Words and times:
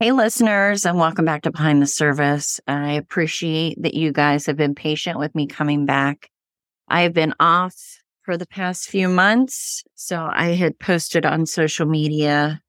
Hey, 0.00 0.12
listeners, 0.12 0.86
and 0.86 0.96
welcome 0.96 1.24
back 1.24 1.42
to 1.42 1.50
Behind 1.50 1.82
the 1.82 1.86
Service. 1.88 2.60
I 2.68 2.92
appreciate 2.92 3.82
that 3.82 3.94
you 3.94 4.12
guys 4.12 4.46
have 4.46 4.56
been 4.56 4.76
patient 4.76 5.18
with 5.18 5.34
me 5.34 5.48
coming 5.48 5.86
back. 5.86 6.30
I 6.86 7.00
have 7.00 7.12
been 7.12 7.34
off 7.40 7.74
for 8.22 8.36
the 8.36 8.46
past 8.46 8.88
few 8.88 9.08
months. 9.08 9.82
So 9.96 10.30
I 10.32 10.50
had 10.50 10.78
posted 10.78 11.26
on 11.26 11.46
social 11.46 11.84
media 11.84 12.60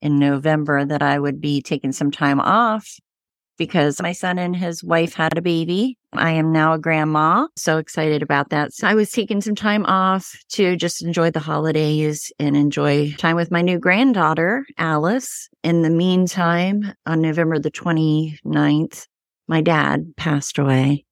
in 0.00 0.18
November 0.18 0.82
that 0.86 1.02
I 1.02 1.18
would 1.18 1.42
be 1.42 1.60
taking 1.60 1.92
some 1.92 2.10
time 2.10 2.40
off 2.40 2.98
because 3.58 4.00
my 4.00 4.12
son 4.12 4.38
and 4.38 4.56
his 4.56 4.82
wife 4.82 5.12
had 5.14 5.36
a 5.36 5.42
baby. 5.42 5.98
I 6.14 6.30
am 6.30 6.52
now 6.52 6.72
a 6.72 6.78
grandma. 6.78 7.48
So 7.56 7.76
excited 7.76 8.22
about 8.22 8.48
that. 8.50 8.72
So 8.72 8.86
I 8.86 8.94
was 8.94 9.10
taking 9.10 9.42
some 9.42 9.54
time 9.54 9.84
off 9.84 10.34
to 10.52 10.76
just 10.76 11.02
enjoy 11.02 11.30
the 11.30 11.40
holidays 11.40 12.32
and 12.38 12.56
enjoy 12.56 13.12
time 13.18 13.36
with 13.36 13.50
my 13.50 13.60
new 13.60 13.78
granddaughter, 13.78 14.64
Alice. 14.78 15.50
In 15.62 15.82
the 15.82 15.90
meantime, 15.90 16.94
on 17.04 17.20
November 17.20 17.58
the 17.58 17.70
29th, 17.70 19.06
my 19.48 19.60
dad 19.60 20.14
passed 20.16 20.58
away 20.58 21.04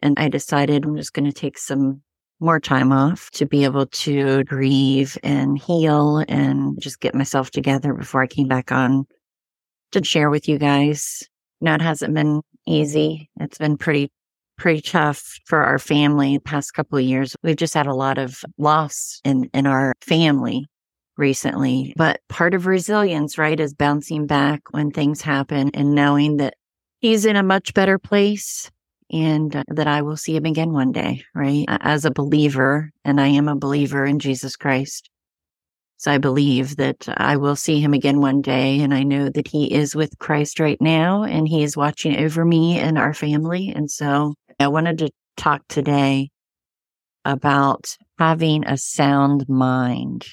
and 0.00 0.18
I 0.18 0.28
decided 0.28 0.84
I'm 0.84 0.96
just 0.96 1.12
going 1.12 1.30
to 1.30 1.32
take 1.32 1.58
some 1.58 2.02
more 2.40 2.58
time 2.58 2.90
off 2.90 3.30
to 3.32 3.44
be 3.44 3.64
able 3.64 3.86
to 3.86 4.42
grieve 4.44 5.18
and 5.22 5.58
heal 5.58 6.24
and 6.26 6.80
just 6.80 7.00
get 7.00 7.14
myself 7.14 7.50
together 7.50 7.92
before 7.92 8.22
I 8.22 8.26
came 8.26 8.48
back 8.48 8.72
on 8.72 9.06
to 9.92 10.02
share 10.02 10.30
with 10.30 10.48
you 10.48 10.56
guys 10.56 11.28
no, 11.60 11.74
it 11.74 11.82
hasn't 11.82 12.14
been 12.14 12.42
easy. 12.66 13.30
It's 13.40 13.58
been 13.58 13.76
pretty, 13.76 14.10
pretty 14.56 14.80
tough 14.80 15.38
for 15.46 15.62
our 15.62 15.78
family 15.78 16.36
the 16.36 16.42
past 16.42 16.72
couple 16.72 16.98
of 16.98 17.04
years. 17.04 17.36
We've 17.42 17.56
just 17.56 17.74
had 17.74 17.86
a 17.86 17.94
lot 17.94 18.18
of 18.18 18.42
loss 18.58 19.20
in, 19.24 19.50
in 19.52 19.66
our 19.66 19.94
family 20.00 20.66
recently. 21.16 21.92
But 21.96 22.20
part 22.28 22.54
of 22.54 22.66
resilience, 22.66 23.38
right, 23.38 23.60
is 23.60 23.74
bouncing 23.74 24.26
back 24.26 24.62
when 24.70 24.90
things 24.90 25.20
happen 25.20 25.70
and 25.74 25.94
knowing 25.94 26.38
that 26.38 26.54
he's 27.00 27.26
in 27.26 27.36
a 27.36 27.42
much 27.42 27.74
better 27.74 27.98
place 27.98 28.70
and 29.12 29.54
uh, 29.54 29.64
that 29.68 29.86
I 29.86 30.02
will 30.02 30.16
see 30.16 30.36
him 30.36 30.46
again 30.46 30.72
one 30.72 30.92
day, 30.92 31.24
right? 31.34 31.64
As 31.68 32.04
a 32.04 32.10
believer, 32.10 32.90
and 33.04 33.20
I 33.20 33.28
am 33.28 33.48
a 33.48 33.56
believer 33.56 34.06
in 34.06 34.18
Jesus 34.18 34.56
Christ. 34.56 35.09
So 36.00 36.10
I 36.10 36.16
believe 36.16 36.76
that 36.76 37.06
I 37.18 37.36
will 37.36 37.56
see 37.56 37.78
him 37.78 37.92
again 37.92 38.22
one 38.22 38.40
day. 38.40 38.80
And 38.80 38.94
I 38.94 39.02
know 39.02 39.28
that 39.28 39.46
he 39.46 39.70
is 39.70 39.94
with 39.94 40.18
Christ 40.18 40.58
right 40.58 40.80
now 40.80 41.24
and 41.24 41.46
he 41.46 41.62
is 41.62 41.76
watching 41.76 42.16
over 42.16 42.42
me 42.42 42.78
and 42.78 42.96
our 42.96 43.12
family. 43.12 43.68
And 43.68 43.90
so 43.90 44.32
I 44.58 44.68
wanted 44.68 44.96
to 45.00 45.10
talk 45.36 45.60
today 45.68 46.30
about 47.26 47.98
having 48.18 48.64
a 48.64 48.78
sound 48.78 49.46
mind. 49.46 50.24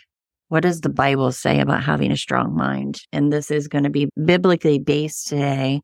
What 0.48 0.64
does 0.64 0.80
the 0.80 0.90
Bible 0.90 1.34
say 1.34 1.60
about 1.60 1.84
having 1.84 2.14
a 2.14 2.18
strong 2.18 2.56
mind? 2.56 3.02
And 3.12 3.34
this 3.34 3.52
is 3.52 3.68
going 3.68 3.84
to 3.84 3.90
be 3.90 4.10
biblically 4.24 4.80
based 4.80 5.28
today. 5.28 5.82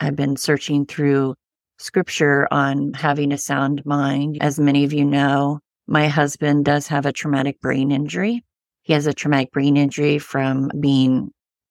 I've 0.00 0.16
been 0.16 0.38
searching 0.38 0.86
through 0.86 1.36
scripture 1.78 2.48
on 2.50 2.94
having 2.94 3.30
a 3.30 3.38
sound 3.38 3.86
mind. 3.86 4.38
As 4.40 4.58
many 4.58 4.82
of 4.82 4.92
you 4.92 5.04
know, 5.04 5.60
my 5.86 6.08
husband 6.08 6.64
does 6.64 6.88
have 6.88 7.06
a 7.06 7.12
traumatic 7.12 7.60
brain 7.60 7.92
injury. 7.92 8.42
He 8.82 8.92
has 8.92 9.06
a 9.06 9.14
traumatic 9.14 9.52
brain 9.52 9.76
injury 9.76 10.18
from 10.18 10.70
being 10.80 11.30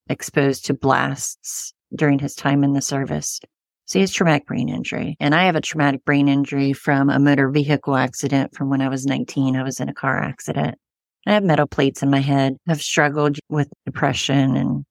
exposed 0.10 0.66
to 0.66 0.74
blasts 0.74 1.74
during 1.96 2.20
his 2.20 2.36
time 2.36 2.64
in 2.64 2.74
the 2.74 2.82
service. 2.82 3.40
So 3.86 3.98
he 3.98 4.02
has 4.02 4.12
traumatic 4.12 4.46
brain 4.46 4.70
injury. 4.70 5.18
And 5.20 5.34
I 5.34 5.46
have 5.46 5.56
a 5.56 5.62
traumatic 5.62 6.06
brain 6.06 6.28
injury 6.28 6.74
from 6.74 7.10
a 7.10 7.20
motor 7.20 7.50
vehicle 7.50 7.96
accident 7.96 8.56
from 8.56 8.70
when 8.70 8.82
I 8.82 8.90
was 8.90 9.06
19. 9.06 9.56
I 9.56 9.64
was 9.64 9.80
in 9.80 9.90
a 9.90 9.94
car 9.94 10.22
accident. 10.22 10.78
I 11.26 11.34
have 11.34 11.44
metal 11.44 11.68
plates 11.68 12.04
in 12.04 12.10
my 12.10 12.20
head. 12.20 12.58
I've 12.68 12.82
struggled 12.82 13.40
with 13.50 13.68
depression 13.86 14.56
and 14.56 14.86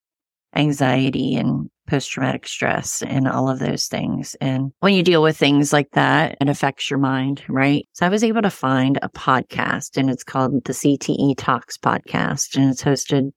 anxiety 0.55 1.37
and 1.37 1.71
post 1.89 2.11
traumatic 2.11 2.47
stress 2.47 3.03
and 3.03 3.27
all 3.27 3.49
of 3.49 3.59
those 3.59 3.87
things. 3.87 4.37
And 4.41 4.73
when 4.81 4.95
you 4.95 5.03
deal 5.03 5.23
with 5.23 5.37
things 5.37 5.73
like 5.73 5.91
that, 5.93 6.37
it 6.41 6.49
affects 6.49 6.91
your 6.91 6.99
mind, 6.99 7.43
right? 7.49 7.89
So 7.95 8.07
I 8.07 8.11
was 8.11 8.23
able 8.23 8.43
to 8.43 8.51
find 8.51 8.99
a 9.03 9.09
podcast 9.09 9.97
and 9.97 10.11
it's 10.11 10.25
called 10.25 10.65
the 10.65 10.73
CTE 10.73 11.35
Talks 11.37 11.77
podcast 11.77 12.57
and 12.57 12.71
it's 12.71 12.83
hosted 12.83 13.31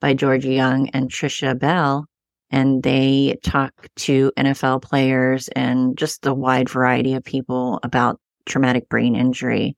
by 0.00 0.14
Georgia 0.14 0.52
Young 0.52 0.88
and 0.90 1.10
Trisha 1.10 1.58
Bell. 1.58 2.06
And 2.50 2.82
they 2.82 3.38
talk 3.42 3.72
to 3.96 4.32
NFL 4.36 4.82
players 4.82 5.48
and 5.48 5.96
just 5.96 6.26
a 6.26 6.34
wide 6.34 6.68
variety 6.68 7.14
of 7.14 7.24
people 7.24 7.80
about 7.82 8.20
traumatic 8.44 8.88
brain 8.88 9.14
injury 9.16 9.76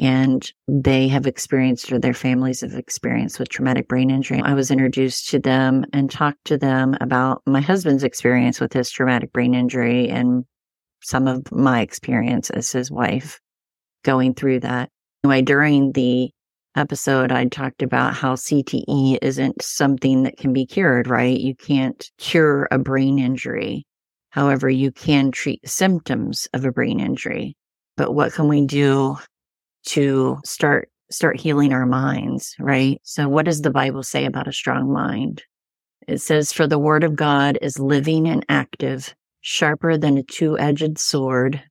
and 0.00 0.50
they 0.66 1.08
have 1.08 1.26
experienced 1.26 1.92
or 1.92 1.98
their 1.98 2.14
families 2.14 2.62
have 2.62 2.72
experienced 2.72 3.38
with 3.38 3.50
traumatic 3.50 3.86
brain 3.86 4.10
injury. 4.10 4.40
I 4.42 4.54
was 4.54 4.70
introduced 4.70 5.28
to 5.30 5.38
them 5.38 5.84
and 5.92 6.10
talked 6.10 6.46
to 6.46 6.56
them 6.56 6.96
about 7.02 7.42
my 7.46 7.60
husband's 7.60 8.02
experience 8.02 8.60
with 8.60 8.72
his 8.72 8.90
traumatic 8.90 9.30
brain 9.32 9.54
injury 9.54 10.08
and 10.08 10.44
some 11.02 11.28
of 11.28 11.52
my 11.52 11.82
experience 11.82 12.48
as 12.48 12.72
his 12.72 12.90
wife 12.90 13.40
going 14.02 14.34
through 14.34 14.60
that. 14.60 14.88
Anyway, 15.22 15.42
during 15.42 15.92
the 15.92 16.30
episode, 16.76 17.30
I 17.30 17.44
talked 17.46 17.82
about 17.82 18.14
how 18.14 18.36
CTE 18.36 19.18
isn't 19.20 19.62
something 19.62 20.22
that 20.22 20.38
can 20.38 20.54
be 20.54 20.64
cured, 20.64 21.08
right? 21.08 21.38
You 21.38 21.54
can't 21.54 22.10
cure 22.16 22.68
a 22.70 22.78
brain 22.78 23.18
injury. 23.18 23.86
However, 24.30 24.70
you 24.70 24.92
can 24.92 25.30
treat 25.30 25.68
symptoms 25.68 26.48
of 26.54 26.64
a 26.64 26.72
brain 26.72 27.00
injury. 27.00 27.56
But 27.98 28.14
what 28.14 28.32
can 28.32 28.48
we 28.48 28.64
do 28.64 29.18
to 29.86 30.38
start 30.44 30.88
start 31.10 31.40
healing 31.40 31.72
our 31.72 31.86
minds, 31.86 32.54
right? 32.58 33.00
So 33.02 33.28
what 33.28 33.44
does 33.44 33.62
the 33.62 33.70
Bible 33.70 34.02
say 34.02 34.24
about 34.24 34.48
a 34.48 34.52
strong 34.52 34.92
mind? 34.92 35.42
It 36.06 36.18
says, 36.18 36.52
For 36.52 36.66
the 36.66 36.78
word 36.78 37.04
of 37.04 37.16
God 37.16 37.58
is 37.60 37.78
living 37.78 38.28
and 38.28 38.44
active, 38.48 39.14
sharper 39.40 39.96
than 39.96 40.18
a 40.18 40.22
two 40.22 40.58
edged 40.58 40.98
sword, 40.98 41.62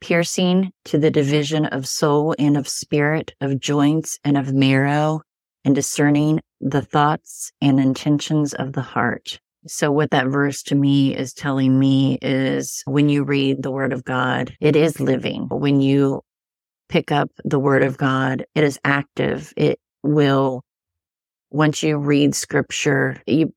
piercing 0.00 0.72
to 0.86 0.98
the 0.98 1.10
division 1.10 1.66
of 1.66 1.86
soul 1.86 2.34
and 2.38 2.56
of 2.56 2.68
spirit, 2.68 3.34
of 3.40 3.60
joints 3.60 4.18
and 4.24 4.36
of 4.36 4.52
marrow, 4.52 5.22
and 5.64 5.74
discerning 5.74 6.40
the 6.60 6.82
thoughts 6.82 7.52
and 7.60 7.80
intentions 7.80 8.54
of 8.54 8.72
the 8.72 8.82
heart. 8.82 9.40
So 9.66 9.90
what 9.90 10.12
that 10.12 10.28
verse 10.28 10.62
to 10.64 10.76
me 10.76 11.16
is 11.16 11.32
telling 11.32 11.76
me 11.78 12.18
is 12.22 12.82
when 12.86 13.08
you 13.08 13.24
read 13.24 13.62
the 13.62 13.72
word 13.72 13.92
of 13.92 14.04
God, 14.04 14.54
it 14.60 14.76
is 14.76 15.00
living. 15.00 15.48
When 15.50 15.80
you 15.80 16.22
pick 16.88 17.12
up 17.12 17.30
the 17.44 17.58
word 17.58 17.82
of 17.82 17.98
God. 17.98 18.44
It 18.54 18.64
is 18.64 18.78
active. 18.84 19.52
It 19.56 19.80
will, 20.02 20.62
once 21.50 21.82
you 21.82 21.98
read 21.98 22.34
scripture, 22.34 23.20
you 23.26 23.52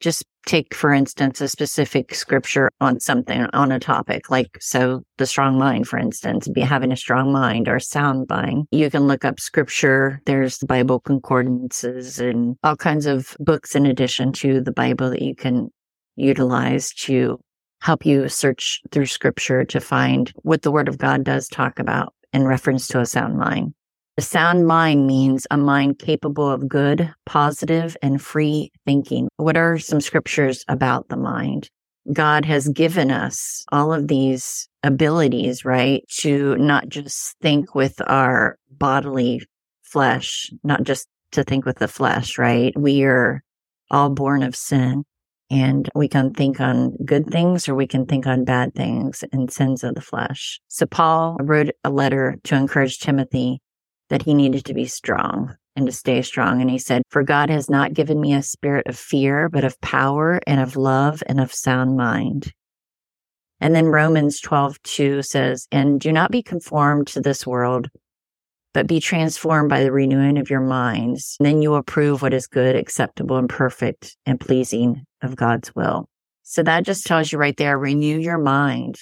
just 0.00 0.24
take, 0.46 0.74
for 0.74 0.92
instance, 0.92 1.40
a 1.40 1.48
specific 1.48 2.14
scripture 2.14 2.70
on 2.80 3.00
something, 3.00 3.46
on 3.54 3.72
a 3.72 3.80
topic, 3.80 4.30
like 4.30 4.58
so 4.60 5.02
the 5.16 5.26
strong 5.26 5.58
mind, 5.58 5.88
for 5.88 5.98
instance, 5.98 6.48
be 6.48 6.60
having 6.60 6.92
a 6.92 6.96
strong 6.96 7.32
mind 7.32 7.68
or 7.68 7.80
sound 7.80 8.26
mind. 8.28 8.66
You 8.70 8.90
can 8.90 9.06
look 9.06 9.24
up 9.24 9.40
scripture. 9.40 10.20
There's 10.26 10.58
the 10.58 10.66
Bible 10.66 11.00
concordances 11.00 12.18
and 12.18 12.56
all 12.62 12.76
kinds 12.76 13.06
of 13.06 13.34
books 13.40 13.74
in 13.74 13.86
addition 13.86 14.32
to 14.34 14.60
the 14.60 14.72
Bible 14.72 15.10
that 15.10 15.22
you 15.22 15.34
can 15.34 15.70
utilize 16.16 16.92
to 16.92 17.40
help 17.80 18.06
you 18.06 18.28
search 18.28 18.80
through 18.90 19.06
scripture 19.06 19.64
to 19.64 19.80
find 19.80 20.32
what 20.42 20.62
the 20.62 20.70
word 20.70 20.88
of 20.88 20.98
God 20.98 21.24
does 21.24 21.48
talk 21.48 21.78
about 21.78 22.14
in 22.34 22.46
reference 22.46 22.88
to 22.88 23.00
a 23.00 23.06
sound 23.06 23.38
mind. 23.38 23.72
A 24.16 24.22
sound 24.22 24.66
mind 24.66 25.06
means 25.06 25.46
a 25.50 25.56
mind 25.56 25.98
capable 25.98 26.48
of 26.48 26.68
good, 26.68 27.12
positive, 27.26 27.96
and 28.02 28.22
free 28.22 28.70
thinking. 28.84 29.28
What 29.38 29.56
are 29.56 29.78
some 29.78 30.00
scriptures 30.00 30.64
about 30.68 31.08
the 31.08 31.16
mind? 31.16 31.70
God 32.12 32.44
has 32.44 32.68
given 32.68 33.10
us 33.10 33.64
all 33.72 33.92
of 33.92 34.08
these 34.08 34.68
abilities, 34.82 35.64
right? 35.64 36.04
To 36.18 36.56
not 36.58 36.88
just 36.88 37.36
think 37.40 37.74
with 37.74 38.00
our 38.06 38.58
bodily 38.70 39.42
flesh, 39.82 40.50
not 40.62 40.82
just 40.82 41.08
to 41.32 41.42
think 41.42 41.64
with 41.64 41.78
the 41.78 41.88
flesh, 41.88 42.38
right? 42.38 42.72
We 42.78 43.04
are 43.04 43.42
all 43.90 44.10
born 44.10 44.42
of 44.42 44.54
sin. 44.54 45.04
And 45.54 45.88
we 45.94 46.08
can 46.08 46.34
think 46.34 46.60
on 46.60 46.96
good 47.04 47.30
things 47.30 47.68
or 47.68 47.76
we 47.76 47.86
can 47.86 48.06
think 48.06 48.26
on 48.26 48.42
bad 48.42 48.74
things 48.74 49.22
and 49.30 49.52
sins 49.52 49.84
of 49.84 49.94
the 49.94 50.00
flesh. 50.00 50.60
So 50.66 50.84
Paul 50.84 51.36
wrote 51.40 51.70
a 51.84 51.90
letter 51.90 52.34
to 52.42 52.56
encourage 52.56 52.98
Timothy 52.98 53.60
that 54.10 54.22
he 54.22 54.34
needed 54.34 54.64
to 54.64 54.74
be 54.74 54.86
strong 54.86 55.54
and 55.76 55.86
to 55.86 55.92
stay 55.92 56.22
strong. 56.22 56.60
And 56.60 56.68
he 56.68 56.78
said, 56.78 57.02
For 57.08 57.22
God 57.22 57.50
has 57.50 57.70
not 57.70 57.92
given 57.92 58.20
me 58.20 58.34
a 58.34 58.42
spirit 58.42 58.88
of 58.88 58.98
fear, 58.98 59.48
but 59.48 59.62
of 59.62 59.80
power 59.80 60.40
and 60.44 60.60
of 60.60 60.74
love 60.74 61.22
and 61.28 61.38
of 61.38 61.54
sound 61.54 61.96
mind. 61.96 62.52
And 63.60 63.76
then 63.76 63.86
Romans 63.86 64.40
12, 64.40 64.82
2 64.82 65.22
says, 65.22 65.68
And 65.70 66.00
do 66.00 66.10
not 66.10 66.32
be 66.32 66.42
conformed 66.42 67.06
to 67.08 67.20
this 67.20 67.46
world, 67.46 67.90
but 68.74 68.86
be 68.86 69.00
transformed 69.00 69.70
by 69.70 69.82
the 69.82 69.92
renewing 69.92 70.36
of 70.36 70.50
your 70.50 70.60
minds. 70.60 71.36
Then 71.40 71.62
you 71.62 71.70
will 71.70 71.82
prove 71.82 72.20
what 72.20 72.34
is 72.34 72.46
good, 72.46 72.76
acceptable, 72.76 73.38
and 73.38 73.48
perfect 73.48 74.16
and 74.26 74.38
pleasing 74.38 75.04
of 75.22 75.36
God's 75.36 75.74
will. 75.74 76.06
So 76.42 76.62
that 76.64 76.84
just 76.84 77.06
tells 77.06 77.32
you 77.32 77.38
right 77.38 77.56
there, 77.56 77.78
renew 77.78 78.18
your 78.18 78.36
mind, 78.36 78.96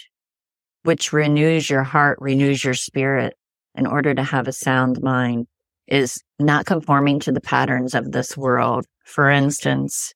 which 0.85 1.13
renews 1.13 1.69
your 1.69 1.83
heart, 1.83 2.19
renews 2.21 2.63
your 2.63 2.75
spirit 2.75 3.35
in 3.75 3.87
order 3.87 4.15
to 4.15 4.23
have 4.23 4.47
a 4.47 4.53
sound 4.53 5.03
mind 5.03 5.47
is 5.89 6.23
not 6.39 6.67
conforming 6.67 7.19
to 7.21 7.33
the 7.33 7.41
patterns 7.41 7.95
of 7.95 8.13
this 8.13 8.37
world. 8.37 8.87
For 9.05 9.29
instance, 9.31 10.15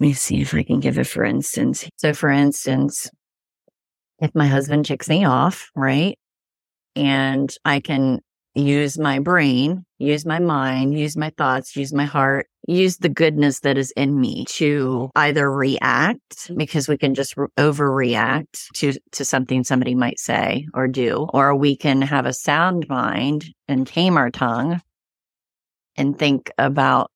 Let 0.00 0.06
me 0.06 0.12
see 0.12 0.40
if 0.40 0.54
I 0.54 0.62
can 0.62 0.80
give 0.80 0.98
it 0.98 1.06
for 1.08 1.24
instance. 1.24 1.88
So, 1.96 2.12
for 2.14 2.30
instance, 2.30 3.10
if 4.20 4.34
my 4.34 4.46
husband 4.46 4.86
ticks 4.86 5.08
me 5.08 5.24
off, 5.24 5.70
right? 5.74 6.16
And 6.98 7.54
I 7.64 7.78
can 7.78 8.20
use 8.54 8.98
my 8.98 9.20
brain, 9.20 9.84
use 9.98 10.26
my 10.26 10.40
mind, 10.40 10.98
use 10.98 11.16
my 11.16 11.30
thoughts, 11.38 11.76
use 11.76 11.92
my 11.92 12.04
heart, 12.04 12.48
use 12.66 12.96
the 12.96 13.08
goodness 13.08 13.60
that 13.60 13.78
is 13.78 13.92
in 13.92 14.20
me 14.20 14.44
to 14.46 15.10
either 15.14 15.50
react 15.50 16.50
because 16.56 16.88
we 16.88 16.98
can 16.98 17.14
just 17.14 17.36
overreact 17.36 18.66
to, 18.74 18.94
to 19.12 19.24
something 19.24 19.62
somebody 19.62 19.94
might 19.94 20.18
say 20.18 20.66
or 20.74 20.88
do, 20.88 21.28
or 21.32 21.54
we 21.54 21.76
can 21.76 22.02
have 22.02 22.26
a 22.26 22.32
sound 22.32 22.88
mind 22.88 23.46
and 23.68 23.86
tame 23.86 24.16
our 24.16 24.30
tongue 24.30 24.80
and 25.96 26.18
think 26.18 26.50
about 26.58 27.12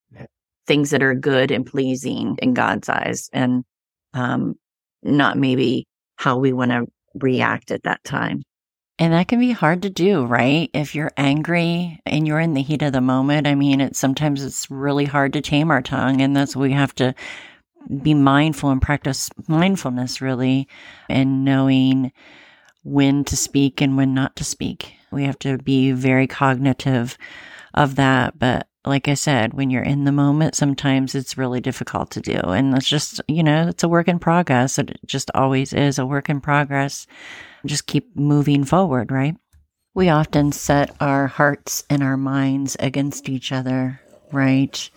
things 0.67 0.91
that 0.91 1.03
are 1.03 1.15
good 1.15 1.51
and 1.51 1.67
pleasing 1.67 2.37
in 2.41 2.55
God's 2.55 2.89
eyes 2.89 3.29
and 3.33 3.65
um, 4.15 4.55
not 5.03 5.37
maybe 5.37 5.87
how 6.17 6.39
we 6.39 6.53
want 6.53 6.71
to 6.71 6.87
react 7.15 7.73
at 7.73 7.83
that 7.83 8.03
time. 8.05 8.43
And 8.99 9.13
that 9.13 9.29
can 9.29 9.41
be 9.41 9.53
hard 9.53 9.83
to 9.83 9.91
do, 9.91 10.25
right? 10.25 10.71
If 10.75 10.95
you're 10.95 11.13
angry 11.17 12.01
and 12.07 12.27
you're 12.27 12.39
in 12.39 12.55
the 12.55 12.63
heat 12.63 12.83
of 12.83 12.93
the 12.93 13.01
moment, 13.01 13.47
I 13.47 13.55
mean, 13.55 13.81
it's 13.81 13.99
sometimes 13.99 14.45
it's 14.45 14.71
really 14.71 15.07
hard 15.07 15.33
to 15.33 15.41
tame 15.41 15.71
our 15.71 15.83
tongue. 15.83 16.21
And 16.21 16.37
that's 16.37 16.55
we 16.55 16.73
have 16.73 16.95
to 16.97 17.15
be 18.03 18.15
mindful 18.15 18.71
and 18.71 18.81
practice 18.81 19.29
mindfulness 19.49 20.21
really 20.21 20.69
and 21.09 21.45
knowing 21.45 22.13
when 22.85 23.25
to 23.25 23.37
speak 23.37 23.81
and 23.81 23.97
when 23.97 24.15
not 24.15 24.37
to 24.37 24.45
speak. 24.45 24.95
We 25.11 25.25
have 25.25 25.39
to 25.41 25.59
be 25.59 25.93
very 25.93 26.27
cognitive 26.27 27.17
of 27.75 27.97
that. 27.97 28.39
But 28.39 28.69
like 28.85 29.09
I 29.09 29.15
said, 29.15 29.55
when 29.55 29.71
you're 29.71 29.83
in 29.83 30.05
the 30.05 30.13
moment, 30.13 30.55
sometimes 30.55 31.15
it's 31.15 31.39
really 31.39 31.61
difficult 31.61 32.11
to 32.13 32.21
do. 32.21 32.39
And 32.39 32.75
it's 32.77 32.89
just, 32.89 33.21
you 33.29 33.43
know, 33.43 33.69
it's 33.69 33.85
a 33.85 33.89
work 33.89 34.09
in 34.09 34.19
progress. 34.19 34.79
It 34.79 34.99
just 35.07 35.31
always 35.35 35.73
is 35.73 35.99
a 35.99 36.07
work 36.07 36.29
in 36.29 36.41
progress. 36.41 37.07
Just 37.65 37.87
keep 37.87 38.17
moving 38.17 38.65
forward, 38.65 39.11
right? 39.11 39.37
We 39.95 40.09
often 40.09 40.53
set 40.53 40.95
our 41.01 41.27
hearts 41.27 41.85
and 41.91 42.03
our 42.03 42.17
minds 42.17 42.77
against 42.81 43.29
each 43.29 43.53
other, 43.53 44.01
right? 44.33 44.91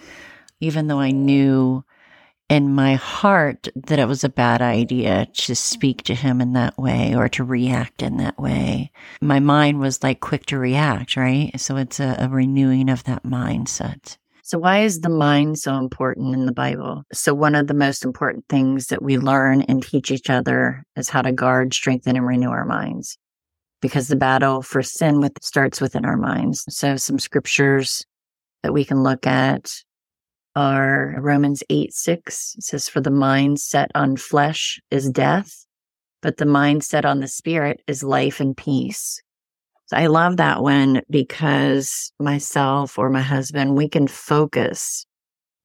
Even 0.60 0.88
though 0.88 1.00
I 1.00 1.12
knew 1.12 1.84
in 2.50 2.74
my 2.74 2.94
heart 2.94 3.68
that 3.76 4.00
it 4.00 4.08
was 4.08 4.24
a 4.24 4.30
bad 4.30 4.62
idea 4.62 5.28
to 5.34 5.56
speak 5.56 6.04
to 6.04 6.14
him 6.14 6.42
in 6.42 6.54
that 6.54 6.78
way 6.78 7.16
or 7.16 7.28
to 7.30 7.44
react 7.44 8.02
in 8.02 8.18
that 8.18 8.38
way. 8.38 8.92
My 9.20 9.40
mind 9.40 9.80
was 9.80 10.04
like 10.04 10.20
quick 10.20 10.46
to 10.48 10.58
react, 10.58 11.18
right? 11.18 11.52
So 11.60 11.78
it's 11.78 12.00
a, 12.00 12.16
a, 12.20 12.30
renewing 12.30 12.90
of 12.90 13.04
that 13.06 13.24
mindset. 13.24 14.18
So, 14.48 14.60
why 14.60 14.84
is 14.84 15.02
the 15.02 15.10
mind 15.10 15.58
so 15.58 15.76
important 15.76 16.36
in 16.36 16.46
the 16.46 16.52
Bible? 16.52 17.02
So, 17.12 17.34
one 17.34 17.56
of 17.56 17.66
the 17.66 17.74
most 17.74 18.06
important 18.06 18.46
things 18.48 18.90
that 18.90 19.02
we 19.02 19.18
learn 19.18 19.64
and 19.64 19.82
teach 19.82 20.12
each 20.12 20.30
other 20.30 20.86
is 20.96 21.10
how 21.10 21.24
to 21.24 21.32
guard, 21.32 21.74
strengthen, 21.74 22.16
and 22.16 22.28
renew 22.28 22.52
our 22.52 22.64
minds. 22.64 23.18
Because 23.82 24.08
the 24.08 24.16
battle 24.16 24.62
for 24.62 24.84
sin 24.84 25.20
with, 25.20 25.32
starts 25.42 25.82
within 25.82 26.06
our 26.06 26.16
minds. 26.16 26.64
So, 26.70 26.96
some 26.96 27.18
scriptures 27.18 28.06
that 28.62 28.72
we 28.72 28.86
can 28.86 29.02
look 29.02 29.26
at 29.26 29.72
are 30.56 31.16
Romans 31.18 31.64
8 31.72 31.92
6. 31.92 32.58
Says, 32.60 32.88
For 32.88 33.02
the 33.02 33.10
mind 33.10 33.60
set 33.60 33.90
on 33.96 34.16
flesh 34.16 34.80
is 34.92 35.10
death, 35.10 35.66
but 36.22 36.38
the 36.38 36.46
mind 36.46 36.84
set 36.84 37.04
on 37.04 37.20
the 37.20 37.28
spirit 37.28 37.82
is 37.88 38.04
life 38.04 38.40
and 38.40 38.56
peace. 38.56 39.24
So 39.88 39.98
I 39.98 40.08
love 40.08 40.38
that 40.38 40.62
one 40.62 41.02
because 41.10 42.12
myself 42.20 42.98
or 42.98 43.10
my 43.10 43.22
husband, 43.22 43.76
we 43.76 43.88
can 43.88 44.08
focus 44.08 45.06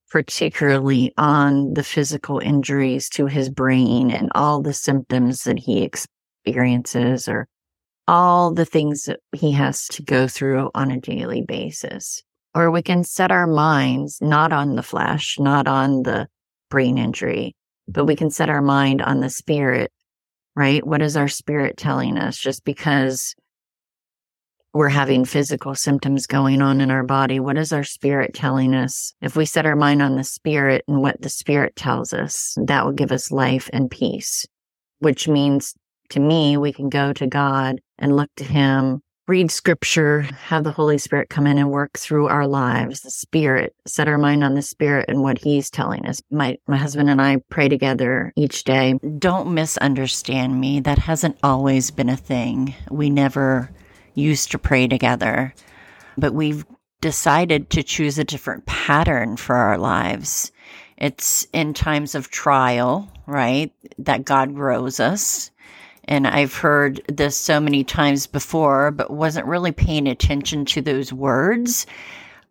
particularly 0.09 1.13
on 1.17 1.73
the 1.73 1.83
physical 1.83 2.39
injuries 2.39 3.09
to 3.09 3.27
his 3.27 3.49
brain 3.49 4.11
and 4.11 4.29
all 4.35 4.61
the 4.61 4.73
symptoms 4.73 5.43
that 5.45 5.57
he 5.57 5.83
experiences 5.83 7.27
or 7.27 7.47
all 8.07 8.53
the 8.53 8.65
things 8.65 9.03
that 9.03 9.19
he 9.31 9.51
has 9.53 9.87
to 9.87 10.03
go 10.03 10.27
through 10.27 10.69
on 10.75 10.91
a 10.91 10.99
daily 10.99 11.41
basis 11.41 12.21
or 12.53 12.71
we 12.71 12.81
can 12.81 13.03
set 13.03 13.31
our 13.31 13.47
minds 13.47 14.19
not 14.21 14.51
on 14.51 14.75
the 14.75 14.83
flesh, 14.83 15.37
not 15.39 15.67
on 15.67 16.03
the 16.03 16.27
brain 16.69 16.97
injury, 16.97 17.55
but 17.87 18.05
we 18.05 18.15
can 18.15 18.29
set 18.29 18.49
our 18.49 18.61
mind 18.61 19.01
on 19.01 19.19
the 19.19 19.29
spirit, 19.29 19.91
right? 20.55 20.85
What 20.85 21.01
is 21.01 21.15
our 21.15 21.27
spirit 21.27 21.77
telling 21.77 22.17
us? 22.17 22.37
Just 22.37 22.63
because 22.65 23.35
we're 24.73 24.89
having 24.89 25.25
physical 25.25 25.75
symptoms 25.75 26.27
going 26.27 26.61
on 26.61 26.81
in 26.81 26.91
our 26.91 27.03
body, 27.03 27.39
what 27.39 27.57
is 27.57 27.73
our 27.73 27.83
spirit 27.83 28.33
telling 28.33 28.73
us? 28.73 29.13
If 29.21 29.35
we 29.35 29.45
set 29.45 29.65
our 29.65 29.75
mind 29.75 30.01
on 30.01 30.15
the 30.15 30.23
spirit 30.23 30.83
and 30.87 31.01
what 31.01 31.21
the 31.21 31.29
spirit 31.29 31.75
tells 31.75 32.13
us, 32.13 32.55
that 32.65 32.85
will 32.85 32.93
give 32.93 33.11
us 33.11 33.31
life 33.31 33.69
and 33.73 33.91
peace, 33.91 34.45
which 34.99 35.27
means 35.27 35.73
to 36.09 36.19
me, 36.19 36.57
we 36.57 36.73
can 36.73 36.89
go 36.89 37.13
to 37.13 37.27
God 37.27 37.79
and 37.97 38.15
look 38.15 38.29
to 38.37 38.43
Him 38.43 39.01
read 39.31 39.49
scripture, 39.49 40.23
have 40.47 40.65
the 40.65 40.73
Holy 40.73 40.97
Spirit 40.97 41.29
come 41.29 41.47
in 41.47 41.57
and 41.57 41.71
work 41.71 41.97
through 41.97 42.27
our 42.27 42.45
lives, 42.45 42.99
the 42.99 43.09
Spirit, 43.09 43.73
set 43.87 44.09
our 44.09 44.17
mind 44.17 44.43
on 44.43 44.55
the 44.55 44.61
Spirit 44.61 45.05
and 45.07 45.21
what 45.21 45.37
He's 45.37 45.69
telling 45.69 46.05
us. 46.05 46.21
My, 46.29 46.57
my 46.67 46.75
husband 46.75 47.09
and 47.09 47.21
I 47.21 47.37
pray 47.49 47.69
together 47.69 48.33
each 48.35 48.65
day. 48.65 48.99
Don't 49.19 49.53
misunderstand 49.53 50.59
me. 50.59 50.81
That 50.81 50.97
hasn't 50.97 51.37
always 51.43 51.91
been 51.91 52.09
a 52.09 52.17
thing. 52.17 52.75
We 52.89 53.09
never 53.09 53.69
used 54.15 54.51
to 54.51 54.59
pray 54.59 54.87
together, 54.87 55.53
but 56.17 56.33
we've 56.33 56.65
decided 57.01 57.69
to 57.71 57.83
choose 57.83 58.19
a 58.19 58.23
different 58.23 58.65
pattern 58.65 59.37
for 59.37 59.55
our 59.55 59.77
lives. 59.77 60.51
It's 60.97 61.47
in 61.51 61.73
times 61.73 62.13
of 62.13 62.29
trial, 62.29 63.11
right? 63.25 63.73
That 63.97 64.25
God 64.25 64.53
grows 64.53 64.99
us 64.99 65.51
and 66.05 66.27
I've 66.27 66.53
heard 66.53 67.01
this 67.07 67.37
so 67.37 67.59
many 67.59 67.83
times 67.83 68.27
before, 68.27 68.91
but 68.91 69.11
wasn't 69.11 69.47
really 69.47 69.71
paying 69.71 70.07
attention 70.07 70.65
to 70.65 70.81
those 70.81 71.13
words. 71.13 71.85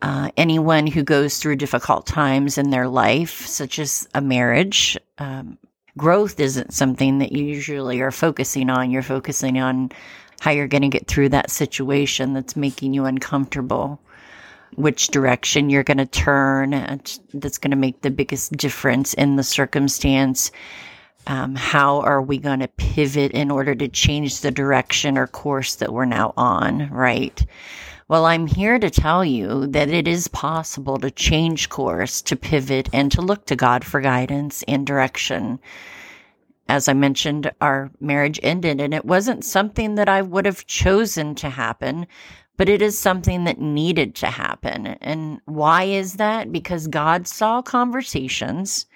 Uh, 0.02 0.30
anyone 0.36 0.86
who 0.86 1.02
goes 1.02 1.38
through 1.38 1.56
difficult 1.56 2.06
times 2.06 2.56
in 2.56 2.70
their 2.70 2.88
life, 2.88 3.46
such 3.46 3.78
as 3.78 4.08
a 4.14 4.20
marriage, 4.20 4.96
um, 5.18 5.58
growth 5.98 6.40
isn't 6.40 6.72
something 6.72 7.18
that 7.18 7.32
you 7.32 7.44
usually 7.44 8.00
are 8.00 8.12
focusing 8.12 8.70
on. 8.70 8.90
You're 8.90 9.02
focusing 9.02 9.58
on 9.58 9.90
how 10.40 10.50
you're 10.50 10.66
going 10.66 10.82
to 10.82 10.88
get 10.88 11.06
through 11.06 11.28
that 11.28 11.50
situation 11.50 12.34
that's 12.34 12.56
making 12.56 12.92
you 12.92 13.04
uncomfortable, 13.04 14.00
which 14.74 15.08
direction 15.08 15.70
you're 15.70 15.84
going 15.84 15.98
to 15.98 16.06
turn. 16.06 16.70
That's 17.32 17.58
going 17.58 17.70
to 17.70 17.76
make 17.76 18.00
the 18.02 18.10
biggest 18.10 18.52
difference 18.56 19.14
in 19.14 19.36
the 19.36 19.44
circumstance 19.44 20.50
um, 21.26 21.54
how 21.54 22.00
are 22.00 22.22
we 22.22 22.38
going 22.38 22.60
to 22.60 22.68
pivot 22.68 23.32
in 23.32 23.50
order 23.50 23.74
to 23.74 23.88
change 23.88 24.40
the 24.40 24.50
direction 24.50 25.18
or 25.18 25.26
course 25.26 25.76
that 25.76 25.92
we're 25.92 26.04
now 26.04 26.32
on, 26.36 26.88
right? 26.90 27.44
Well, 28.08 28.26
I'm 28.26 28.46
here 28.46 28.78
to 28.78 28.90
tell 28.90 29.24
you 29.24 29.66
that 29.68 29.88
it 29.88 30.08
is 30.08 30.26
possible 30.28 30.98
to 30.98 31.10
change 31.10 31.68
course, 31.68 32.22
to 32.22 32.36
pivot, 32.36 32.88
and 32.92 33.12
to 33.12 33.20
look 33.20 33.46
to 33.46 33.56
God 33.56 33.84
for 33.84 34.00
guidance 34.00 34.64
and 34.66 34.84
direction. 34.86 35.60
As 36.70 36.86
I 36.86 36.92
mentioned, 36.92 37.50
our 37.60 37.90
marriage 38.00 38.38
ended, 38.44 38.80
and 38.80 38.94
it 38.94 39.04
wasn't 39.04 39.44
something 39.44 39.96
that 39.96 40.08
I 40.08 40.22
would 40.22 40.46
have 40.46 40.68
chosen 40.68 41.34
to 41.34 41.50
happen, 41.50 42.06
but 42.56 42.68
it 42.68 42.80
is 42.80 42.96
something 42.96 43.42
that 43.42 43.60
needed 43.60 44.14
to 44.16 44.28
happen. 44.28 44.86
And 44.86 45.40
why 45.46 45.82
is 45.82 46.14
that? 46.14 46.52
Because 46.52 46.86
God 46.86 47.26
saw 47.26 47.60
conversations 47.60 48.86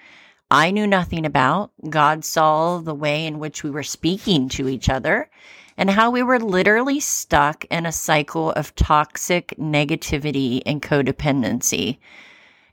I 0.52 0.70
knew 0.70 0.86
nothing 0.86 1.26
about. 1.26 1.72
God 1.90 2.24
saw 2.24 2.78
the 2.78 2.94
way 2.94 3.26
in 3.26 3.40
which 3.40 3.64
we 3.64 3.70
were 3.70 3.82
speaking 3.82 4.48
to 4.50 4.68
each 4.68 4.88
other 4.88 5.28
and 5.76 5.90
how 5.90 6.10
we 6.10 6.22
were 6.22 6.38
literally 6.38 7.00
stuck 7.00 7.64
in 7.72 7.86
a 7.86 7.90
cycle 7.90 8.52
of 8.52 8.72
toxic 8.76 9.54
negativity 9.58 10.62
and 10.64 10.80
codependency. 10.80 11.98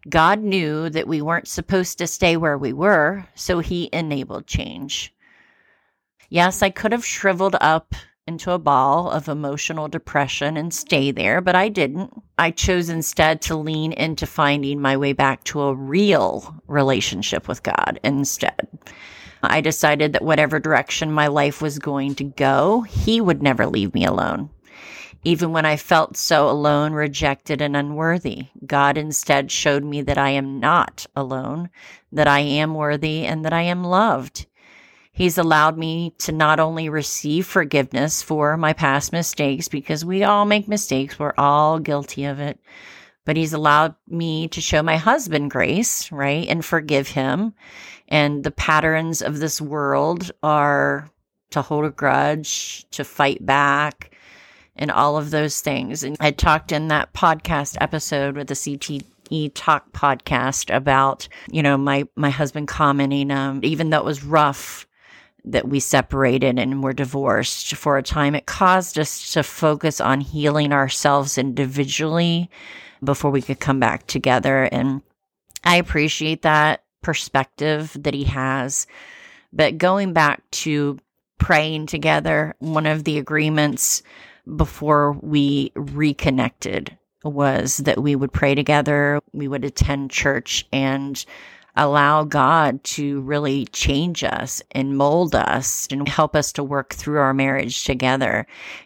God 0.10 0.40
knew 0.40 0.90
that 0.90 1.08
we 1.08 1.22
weren't 1.22 1.48
supposed 1.48 1.98
to 1.98 2.08
stay 2.08 2.38
where 2.38 2.58
we 2.58 2.74
were, 2.74 3.28
so 3.36 3.60
He 3.60 3.90
enabled 3.94 4.48
change. 4.48 5.14
Yes, 6.30 6.62
I 6.62 6.70
could 6.70 6.92
have 6.92 7.06
shriveled 7.06 7.56
up 7.62 7.94
into 8.28 8.52
a 8.52 8.60
ball 8.60 9.10
of 9.12 9.28
emotional 9.28 9.88
depression 9.88 10.56
and 10.56 10.74
stay 10.74 11.12
there, 11.12 11.42
but 11.42 11.56
I 11.56 11.70
didn't. 11.70 12.14
I 12.38 12.52
chose 12.52 12.90
instead 12.90 13.42
to 13.44 13.56
lean 13.56 13.92
into 13.94 14.26
finding 14.26 14.80
my 14.80 14.96
way 14.96 15.14
back 15.14 15.44
to 15.46 15.62
a 15.62 15.76
real 15.76 16.56
relationship 16.68 17.48
with 17.48 17.64
God 17.64 18.00
instead. 18.04 18.68
I 19.44 19.62
decided 19.62 20.14
that 20.14 20.24
whatever 20.24 20.60
direction 20.60 21.12
my 21.12 21.28
life 21.28 21.62
was 21.62 21.80
going 21.80 22.16
to 22.16 22.24
go, 22.24 22.82
He 22.82 23.20
would 23.20 23.42
never 23.42 23.66
leave 23.66 23.94
me 23.94 24.06
alone. 24.06 24.50
Even 25.24 25.52
when 25.52 25.66
I 25.66 25.78
felt 25.78 26.18
so 26.18 26.50
alone, 26.50 26.94
rejected, 26.94 27.62
and 27.62 27.78
unworthy, 27.78 28.48
God 28.66 28.98
instead 28.98 29.52
showed 29.52 29.84
me 29.84 30.02
that 30.02 30.18
I 30.18 30.32
am 30.32 30.60
not 30.60 31.06
alone, 31.16 31.70
that 32.12 32.28
I 32.28 32.40
am 32.40 32.74
worthy, 32.74 33.26
and 33.26 33.46
that 33.46 33.54
I 33.54 33.62
am 33.62 33.84
loved. 33.84 34.48
He's 35.12 35.38
allowed 35.38 35.78
me 35.78 36.16
to 36.20 36.32
not 36.32 36.60
only 36.60 36.90
receive 36.90 37.46
forgiveness 37.46 38.24
for 38.24 38.58
my 38.58 38.74
past 38.74 39.12
mistakes, 39.12 39.68
because 39.68 40.04
we 40.04 40.24
all 40.24 40.46
make 40.46 40.68
mistakes, 40.68 41.20
we're 41.20 41.34
all 41.38 41.78
guilty 41.78 42.26
of 42.26 42.40
it, 42.40 42.60
but 43.24 43.38
he's 43.38 43.54
allowed 43.54 43.94
me 44.08 44.48
to 44.48 44.62
show 44.62 44.82
my 44.82 44.98
husband 44.98 45.52
grace, 45.52 46.12
right? 46.12 46.48
And 46.48 46.66
forgive 46.66 47.10
him. 47.10 47.54
And 48.08 48.44
the 48.44 48.52
patterns 48.52 49.22
of 49.22 49.40
this 49.40 49.62
world 49.62 50.32
are 50.42 51.12
to 51.52 51.62
hold 51.62 51.86
a 51.86 51.92
grudge, 51.92 52.86
to 52.92 53.04
fight 53.04 53.46
back, 53.46 54.11
and 54.82 54.92
all 54.92 55.16
of 55.16 55.30
those 55.30 55.62
things. 55.62 56.04
And 56.04 56.18
I 56.20 56.32
talked 56.32 56.72
in 56.72 56.88
that 56.88 57.14
podcast 57.14 57.78
episode 57.80 58.36
with 58.36 58.48
the 58.48 58.56
CTE 58.56 59.52
Talk 59.54 59.92
podcast 59.94 60.76
about, 60.76 61.30
you 61.50 61.64
know, 61.64 61.78
my 61.78 62.06
my 62.18 62.32
husband 62.32 62.68
commenting, 62.68 63.32
um, 63.32 63.62
even 63.64 63.92
though 63.92 64.00
it 64.00 64.06
was 64.06 64.26
rough 64.26 64.88
that 65.46 65.70
we 65.70 65.80
separated 65.80 66.60
and 66.60 66.84
were 66.84 66.94
divorced 66.94 67.76
for 67.76 67.98
a 67.98 68.04
time, 68.04 68.36
it 68.36 68.48
caused 68.48 69.00
us 69.00 69.32
to 69.34 69.44
focus 69.44 70.02
on 70.02 70.20
healing 70.20 70.74
ourselves 70.74 71.38
individually 71.38 72.50
before 73.04 73.32
we 73.32 73.42
could 73.42 73.60
come 73.60 73.80
back 73.80 74.06
together. 74.08 74.64
And 74.72 75.02
I 75.64 75.78
appreciate 75.78 76.42
that 76.42 76.84
perspective 77.02 77.96
that 78.00 78.14
he 78.14 78.26
has. 78.26 78.88
But 79.54 79.78
going 79.78 80.14
back 80.14 80.44
to 80.52 81.00
praying 81.40 81.88
together, 81.88 82.56
one 82.60 82.86
of 82.86 83.04
the 83.04 83.18
agreements 83.18 84.04
before 84.56 85.14
we 85.22 85.72
reconnected 85.76 86.98
was 87.24 87.78
that 87.78 88.02
we 88.02 88.16
would 88.16 88.34
pray 88.34 88.56
together, 88.56 89.20
we 89.34 89.48
would 89.48 89.64
attend 89.64 90.12
church 90.12 90.66
and 90.72 91.24
allow 91.76 92.24
God 92.24 92.84
to 92.84 93.22
really 93.22 93.66
change 93.68 94.24
us 94.24 94.62
and 94.72 94.98
mold 94.98 95.36
us 95.36 95.88
and 95.90 96.08
help 96.08 96.36
us 96.36 96.52
to 96.54 96.64
work 96.64 96.94
through 96.94 97.20
our 97.20 97.34
marriage 97.34 97.86
together. 97.86 98.46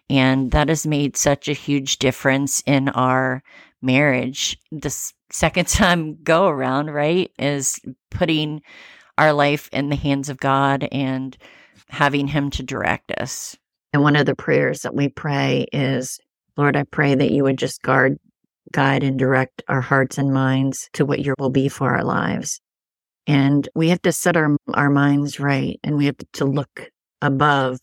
And 0.09 0.51
that 0.51 0.69
has 0.69 0.85
made 0.85 1.17
such 1.17 1.47
a 1.47 1.53
huge 1.53 1.97
difference 1.97 2.61
in 2.65 2.89
our 2.89 3.41
marriage. 3.81 4.57
This 4.71 5.13
second 5.31 5.67
time 5.69 6.21
go 6.23 6.47
around, 6.47 6.91
right, 6.91 7.31
is 7.39 7.79
putting 8.11 8.61
our 9.17 9.33
life 9.33 9.69
in 9.71 9.89
the 9.89 9.95
hands 9.95 10.29
of 10.29 10.37
God 10.37 10.87
and 10.91 11.35
having 11.89 12.27
Him 12.27 12.49
to 12.51 12.63
direct 12.63 13.11
us. 13.11 13.57
And 13.95 14.03
one 14.03 14.17
of 14.17 14.25
the 14.25 14.35
prayers 14.35 14.81
that 14.81 14.93
we 14.93 15.07
pray 15.07 15.67
is, 15.71 16.19
Lord, 16.57 16.75
I 16.75 16.83
pray 16.83 17.15
that 17.15 17.31
you 17.31 17.43
would 17.43 17.57
just 17.57 17.81
guard, 17.81 18.17
guide, 18.73 19.03
and 19.03 19.17
direct 19.17 19.63
our 19.69 19.79
hearts 19.79 20.17
and 20.17 20.33
minds 20.33 20.89
to 20.95 21.05
what 21.05 21.21
your 21.21 21.33
will 21.39 21.49
be 21.49 21.69
for 21.69 21.95
our 21.95 22.03
lives. 22.03 22.59
And 23.25 23.69
we 23.73 23.87
have 23.87 24.01
to 24.01 24.11
set 24.11 24.35
our, 24.35 24.57
our 24.73 24.89
minds 24.89 25.39
right 25.39 25.79
and 25.81 25.95
we 25.95 26.07
have 26.07 26.17
to 26.33 26.43
look 26.43 26.89
above 27.21 27.79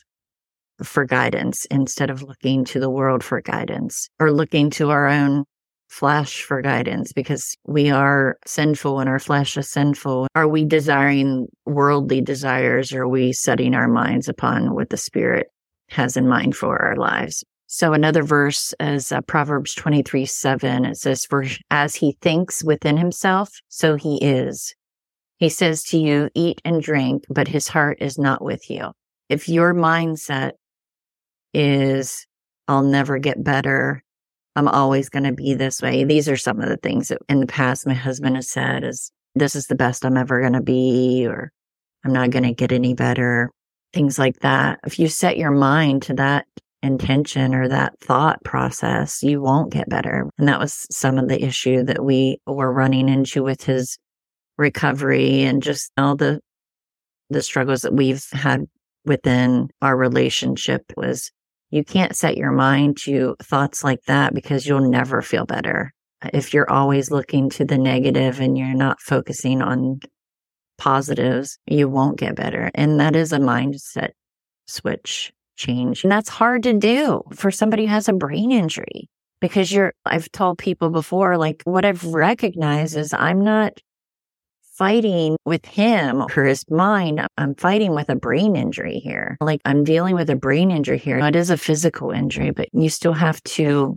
for 0.83 1.07
guidance 1.07 1.64
instead 1.71 2.11
of 2.11 2.23
looking 2.23 2.66
to 2.66 2.78
the 2.78 2.90
world 2.90 3.25
for 3.25 3.40
guidance 3.40 4.11
or 4.21 4.33
looking 4.33 4.69
to 4.73 4.90
our 4.90 5.09
own 5.09 5.45
flesh 5.88 6.42
for 6.42 6.61
guidance 6.61 7.14
because 7.14 7.57
we 7.66 7.88
are 7.88 8.37
sinful 8.45 9.00
and 9.00 9.09
our 9.09 9.19
flesh 9.19 9.57
is 9.57 9.71
sinful. 9.71 10.26
Are 10.35 10.47
we 10.47 10.66
desiring 10.66 11.47
worldly 11.64 12.21
desires 12.21 12.92
or 12.92 13.04
are 13.04 13.09
we 13.09 13.33
setting 13.33 13.75
our 13.75 13.88
minds 13.88 14.28
upon 14.28 14.75
what 14.75 14.90
the 14.90 14.99
Spirit 14.99 15.47
has 15.93 16.17
in 16.17 16.29
mind 16.29 16.57
for 16.57 16.81
our 16.83 16.97
lives? 16.97 17.45
So 17.67 17.95
another 17.95 18.23
verse 18.23 18.75
is 18.81 19.13
uh, 19.13 19.23
Proverbs 19.23 19.75
23 19.75 20.27
7. 20.27 20.85
It 20.85 20.97
says, 20.97 21.25
For 21.25 21.45
as 21.71 21.95
he 21.95 22.19
thinks 22.21 22.63
within 22.63 22.99
himself, 22.99 23.51
so 23.69 23.97
he 23.97 24.19
is. 24.23 24.75
He 25.39 25.49
says 25.49 25.83
to 25.85 25.99
you, 25.99 26.29
eat 26.35 26.61
and 26.65 26.83
drink, 26.83 27.25
but 27.29 27.49
his 27.49 27.69
heart 27.69 27.99
is 28.01 28.19
not 28.19 28.45
with 28.45 28.71
you. 28.71 28.93
If 29.29 29.49
your 29.49 29.75
mindset 29.75 30.53
is, 31.55 32.27
I'll 32.69 32.83
never 32.83 33.19
get 33.19 33.43
better. 33.43 34.03
I'm 34.55 34.69
always 34.69 35.09
going 35.09 35.25
to 35.25 35.33
be 35.33 35.55
this 35.55 35.81
way. 35.81 36.05
These 36.05 36.29
are 36.29 36.37
some 36.37 36.61
of 36.61 36.69
the 36.69 36.77
things 36.77 37.09
that 37.09 37.19
in 37.29 37.41
the 37.41 37.47
past 37.47 37.87
my 37.87 37.95
husband 37.95 38.37
has 38.37 38.51
said 38.51 38.85
is, 38.85 39.11
this 39.35 39.57
is 39.57 39.67
the 39.67 39.75
best 39.75 40.05
I'm 40.05 40.17
ever 40.17 40.41
going 40.41 40.53
to 40.53 40.61
be, 40.61 41.27
or 41.27 41.51
I'm 42.05 42.13
not 42.13 42.31
going 42.31 42.45
to 42.45 42.53
get 42.53 42.71
any 42.71 42.95
better. 42.95 43.51
Things 43.93 44.19
like 44.19 44.41
that. 44.41 44.81
If 44.85 44.99
you 44.99 45.09
set 45.09 45.37
your 45.37 45.51
mind 45.51 46.03
to 46.03 46.15
that 46.15 46.47
intention 46.83 47.55
or 47.55 47.69
that 47.69 47.99
thought 48.01 48.43
process, 48.45 49.23
you 49.23 49.41
won't 49.41 49.73
get 49.73 49.89
better. 49.89 50.29
And 50.39 50.49
that 50.49 50.59
was 50.59 50.87
some 50.91 51.19
of 51.19 51.29
the 51.29 51.43
issue 51.43 51.85
that 51.85 52.05
we 52.05 52.39
were 52.47 52.73
running 52.73 53.09
into 53.09 53.43
with 53.43 53.65
his 53.65 53.99
recovery 54.59 55.43
and 55.43 55.63
just 55.63 55.91
all 55.97 56.17
the 56.17 56.41
the 57.31 57.43
struggles 57.43 57.83
that 57.83 57.95
we've 57.95 58.27
had 58.33 58.67
within 59.07 59.71
our 59.81 59.97
relationship 59.97 60.83
was 60.97 61.31
you 61.71 61.83
can't 61.83 62.15
set 62.15 62.37
your 62.37 62.53
mind 62.53 62.99
to 62.99 63.35
thoughts 63.43 63.83
like 63.83 64.03
that 64.07 64.35
because 64.35 64.67
you'll 64.67 64.91
never 64.91 65.23
feel 65.23 65.47
better. 65.47 65.93
If 66.33 66.53
you're 66.53 66.71
always 66.71 67.11
looking 67.11 67.49
to 67.51 67.65
the 67.65 67.79
negative 67.79 68.41
and 68.41 68.57
you're 68.57 68.75
not 68.75 69.01
focusing 69.01 69.63
on 69.63 70.01
positives, 70.83 71.61
you 71.65 71.89
won't 71.89 72.19
get 72.19 72.35
better. 72.35 72.69
And 72.75 72.99
that 72.99 73.15
is 73.15 73.33
a 73.33 73.39
mindset 73.39 74.11
switch 74.67 75.33
change. 75.55 76.03
And 76.03 76.11
that's 76.11 76.29
hard 76.29 76.65
to 76.65 76.73
do 76.73 77.23
for 77.33 77.53
somebody 77.53 77.87
who 77.87 77.93
has 77.93 78.09
a 78.09 78.12
brain 78.12 78.51
injury 78.51 79.09
because 79.41 79.71
you're, 79.71 79.93
I've 80.05 80.33
told 80.33 80.59
people 80.59 80.91
before, 80.91 81.39
like 81.39 81.62
what 81.62 81.85
I've 81.85 82.05
recognized 82.05 82.97
is 82.97 83.12
I'm 83.12 83.45
not 83.45 83.79
fighting 84.75 85.37
with 85.45 85.65
him 85.67 86.21
or 86.23 86.45
his 86.45 86.65
mind. 86.69 87.25
I'm 87.39 87.55
fighting 87.55 87.95
with 87.95 88.09
a 88.09 88.17
brain 88.17 88.57
injury 88.57 88.99
here. 88.99 89.37
Like 89.41 89.61
I'm 89.65 89.85
dealing 89.85 90.17
with 90.17 90.31
a 90.31 90.37
brain 90.37 90.73
injury 90.73 90.99
here. 90.99 91.19
It 91.19 91.37
is 91.37 91.51
a 91.51 91.57
physical 91.57 92.11
injury, 92.11 92.51
but 92.51 92.69
you 92.73 92.89
still 92.89 93.12
have 93.12 93.41
to 93.45 93.97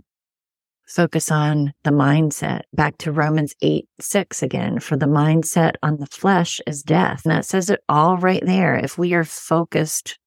focus 0.86 1.30
on 1.30 1.72
the 1.84 1.90
mindset. 1.90 2.62
Back 2.72 2.98
to 2.98 3.12
Romans 3.12 3.54
8, 3.62 3.88
6 4.00 4.42
again. 4.42 4.78
For 4.80 4.96
the 4.96 5.06
mindset 5.06 5.74
on 5.82 5.98
the 5.98 6.06
flesh 6.06 6.60
is 6.66 6.82
death. 6.82 7.22
And 7.24 7.32
that 7.32 7.44
says 7.44 7.70
it 7.70 7.80
all 7.88 8.16
right 8.16 8.44
there. 8.44 8.76
If 8.76 8.96
we 8.96 9.14
are 9.14 9.24
focused 9.24 10.18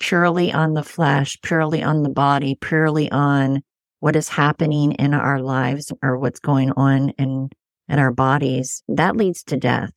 purely 0.00 0.52
on 0.52 0.74
the 0.74 0.82
flesh, 0.82 1.38
purely 1.42 1.82
on 1.82 2.02
the 2.02 2.10
body, 2.10 2.56
purely 2.60 3.10
on 3.10 3.62
what 4.00 4.16
is 4.16 4.28
happening 4.28 4.92
in 4.92 5.14
our 5.14 5.40
lives 5.40 5.90
or 6.02 6.18
what's 6.18 6.40
going 6.40 6.72
on 6.72 7.10
in 7.10 7.48
in 7.88 7.98
our 7.98 8.12
bodies, 8.12 8.82
that 8.88 9.16
leads 9.16 9.42
to 9.44 9.56
death. 9.56 9.92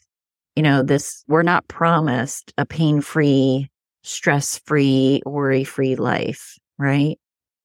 You 0.56 0.64
know, 0.64 0.84
this, 0.84 1.24
we're 1.28 1.44
not 1.44 1.68
promised 1.68 2.54
a 2.58 2.66
pain 2.66 3.02
free, 3.02 3.70
stress 4.04 4.60
free, 4.66 5.22
worry 5.26 5.64
free 5.64 5.96
life, 5.96 6.58
right? 6.78 7.18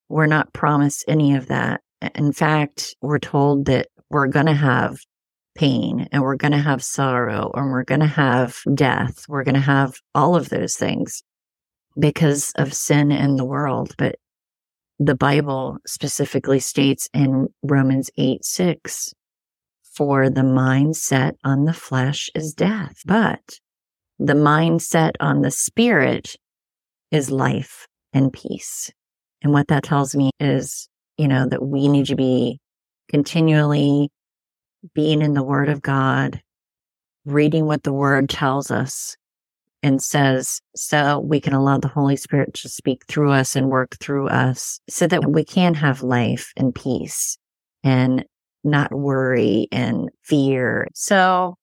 We're 0.08 0.26
not 0.26 0.52
promised 0.52 1.04
any 1.08 1.34
of 1.34 1.48
that. 1.48 1.80
In 2.14 2.32
fact, 2.32 2.94
we're 3.00 3.18
told 3.18 3.66
that 3.66 3.88
we're 4.10 4.28
going 4.28 4.46
to 4.46 4.54
have 4.54 4.98
pain 5.54 6.08
and 6.12 6.22
we're 6.22 6.36
going 6.36 6.52
to 6.52 6.58
have 6.58 6.82
sorrow 6.82 7.50
and 7.54 7.70
we're 7.70 7.84
going 7.84 8.00
to 8.00 8.06
have 8.06 8.60
death. 8.74 9.24
We're 9.28 9.44
going 9.44 9.54
to 9.54 9.60
have 9.60 9.94
all 10.14 10.34
of 10.34 10.48
those 10.48 10.76
things 10.76 11.22
because 11.98 12.52
of 12.56 12.74
sin 12.74 13.12
in 13.12 13.36
the 13.36 13.44
world. 13.44 13.94
But 13.98 14.16
the 14.98 15.14
Bible 15.14 15.78
specifically 15.86 16.60
states 16.60 17.08
in 17.12 17.48
Romans 17.62 18.10
8 18.16 18.44
6 18.44 19.12
for 19.82 20.30
the 20.30 20.42
mindset 20.42 21.32
on 21.44 21.64
the 21.64 21.74
flesh 21.74 22.30
is 22.34 22.54
death, 22.54 23.02
but 23.04 23.58
the 24.18 24.34
mindset 24.34 25.12
on 25.20 25.42
the 25.42 25.50
spirit 25.50 26.36
is 27.10 27.30
life 27.30 27.86
and 28.12 28.32
peace. 28.32 28.90
And 29.42 29.52
what 29.52 29.68
that 29.68 29.82
tells 29.82 30.14
me 30.14 30.30
is, 30.40 30.88
you 31.16 31.28
know, 31.28 31.46
that 31.48 31.62
we 31.62 31.88
need 31.88 32.06
to 32.06 32.16
be 32.16 32.58
continually 33.08 34.10
being 34.94 35.22
in 35.22 35.34
the 35.34 35.42
word 35.42 35.68
of 35.68 35.82
God, 35.82 36.42
reading 37.24 37.66
what 37.66 37.82
the 37.82 37.92
word 37.92 38.28
tells 38.28 38.70
us 38.70 39.16
and 39.82 40.02
says, 40.02 40.60
so 40.76 41.18
we 41.20 41.40
can 41.40 41.52
allow 41.52 41.78
the 41.78 41.88
Holy 41.88 42.16
Spirit 42.16 42.54
to 42.54 42.68
speak 42.68 43.04
through 43.06 43.32
us 43.32 43.56
and 43.56 43.68
work 43.68 43.96
through 43.98 44.28
us 44.28 44.80
so 44.88 45.06
that 45.06 45.30
we 45.30 45.44
can 45.44 45.74
have 45.74 46.02
life 46.02 46.52
and 46.56 46.74
peace 46.74 47.36
and 47.82 48.24
not 48.64 48.92
worry 48.92 49.66
and 49.72 50.08
fear. 50.22 50.88
So 50.94 51.56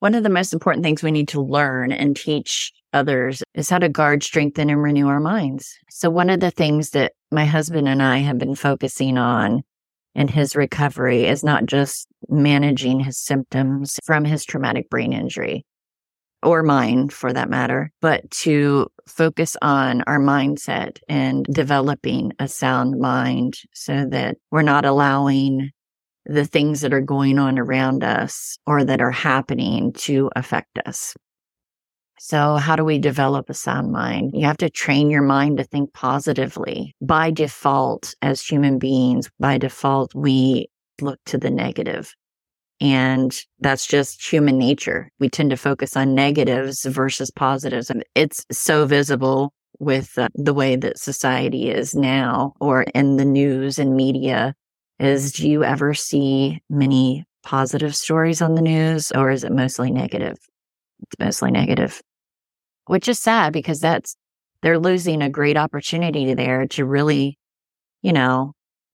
one 0.00 0.14
of 0.14 0.22
the 0.24 0.30
most 0.30 0.52
important 0.52 0.84
things 0.84 1.02
we 1.02 1.12
need 1.12 1.28
to 1.28 1.40
learn 1.40 1.92
and 1.92 2.16
teach 2.16 2.72
others 2.94 3.42
is 3.54 3.68
how 3.68 3.78
to 3.78 3.88
guard, 3.88 4.22
strengthen, 4.22 4.70
and 4.70 4.82
renew 4.82 5.08
our 5.08 5.20
minds. 5.20 5.76
So 5.90 6.08
one 6.08 6.30
of 6.30 6.40
the 6.40 6.50
things 6.50 6.90
that 6.90 7.12
my 7.30 7.44
husband 7.44 7.88
and 7.88 8.02
I 8.02 8.18
have 8.18 8.38
been 8.38 8.54
focusing 8.54 9.18
on 9.18 9.62
in 10.14 10.28
his 10.28 10.56
recovery 10.56 11.26
is 11.26 11.42
not 11.44 11.66
just 11.66 12.06
managing 12.28 13.00
his 13.00 13.18
symptoms 13.18 13.98
from 14.04 14.24
his 14.24 14.44
traumatic 14.44 14.88
brain 14.88 15.12
injury 15.12 15.66
or 16.42 16.62
mine 16.62 17.08
for 17.08 17.32
that 17.32 17.48
matter, 17.48 17.90
but 18.00 18.30
to 18.30 18.86
focus 19.08 19.56
on 19.62 20.02
our 20.02 20.18
mindset 20.18 20.98
and 21.08 21.44
developing 21.46 22.32
a 22.38 22.46
sound 22.46 23.00
mind 23.00 23.54
so 23.72 24.06
that 24.10 24.36
we're 24.50 24.62
not 24.62 24.84
allowing 24.84 25.70
the 26.26 26.44
things 26.44 26.82
that 26.82 26.92
are 26.92 27.00
going 27.00 27.38
on 27.38 27.58
around 27.58 28.04
us 28.04 28.58
or 28.66 28.84
that 28.84 29.00
are 29.00 29.10
happening 29.10 29.92
to 29.92 30.30
affect 30.36 30.78
us. 30.86 31.14
So 32.18 32.56
how 32.56 32.76
do 32.76 32.84
we 32.84 32.98
develop 32.98 33.50
a 33.50 33.54
sound 33.54 33.92
mind? 33.92 34.32
You 34.34 34.46
have 34.46 34.56
to 34.58 34.70
train 34.70 35.10
your 35.10 35.22
mind 35.22 35.58
to 35.58 35.64
think 35.64 35.92
positively. 35.92 36.94
By 37.00 37.30
default, 37.30 38.14
as 38.22 38.40
human 38.40 38.78
beings, 38.78 39.30
by 39.38 39.58
default, 39.58 40.14
we 40.14 40.68
look 41.00 41.18
to 41.26 41.38
the 41.38 41.50
negative. 41.50 42.14
And 42.80 43.36
that's 43.60 43.86
just 43.86 44.24
human 44.32 44.58
nature. 44.58 45.08
We 45.18 45.28
tend 45.28 45.50
to 45.50 45.56
focus 45.56 45.96
on 45.96 46.14
negatives 46.14 46.84
versus 46.84 47.30
positives. 47.30 47.90
It's 48.14 48.44
so 48.50 48.86
visible 48.86 49.52
with 49.78 50.16
uh, 50.18 50.28
the 50.34 50.54
way 50.54 50.76
that 50.76 50.98
society 50.98 51.70
is 51.70 51.94
now 51.94 52.54
or 52.60 52.82
in 52.94 53.16
the 53.16 53.24
news 53.24 53.78
and 53.78 53.96
media 53.96 54.54
is 54.98 55.32
do 55.32 55.48
you 55.48 55.64
ever 55.64 55.94
see 55.94 56.60
many 56.70 57.24
positive 57.42 57.96
stories 57.96 58.40
on 58.40 58.54
the 58.54 58.62
news 58.62 59.12
or 59.12 59.30
is 59.30 59.44
it 59.44 59.52
mostly 59.52 59.90
negative? 59.90 60.36
It's 61.04 61.18
mostly 61.18 61.50
negative, 61.50 62.02
which 62.86 63.08
is 63.08 63.18
sad 63.18 63.52
because 63.52 63.80
that's, 63.80 64.16
they're 64.62 64.78
losing 64.78 65.22
a 65.22 65.30
great 65.30 65.56
opportunity 65.56 66.34
there 66.34 66.66
to 66.68 66.84
really, 66.84 67.38
you 68.02 68.12
know, 68.12 68.52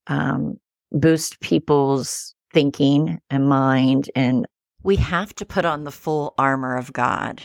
um, 0.09 0.57
boost 0.93 1.40
people's 1.40 2.35
thinking 2.52 3.21
and 3.31 3.49
mind. 3.49 4.11
And 4.14 4.47
we 4.83 4.97
have 4.97 5.35
to 5.37 5.47
put 5.47 5.64
on 5.64 5.85
the 5.85 5.93
full 5.93 6.35
armor 6.37 6.76
of 6.76 6.93
God. 6.93 7.43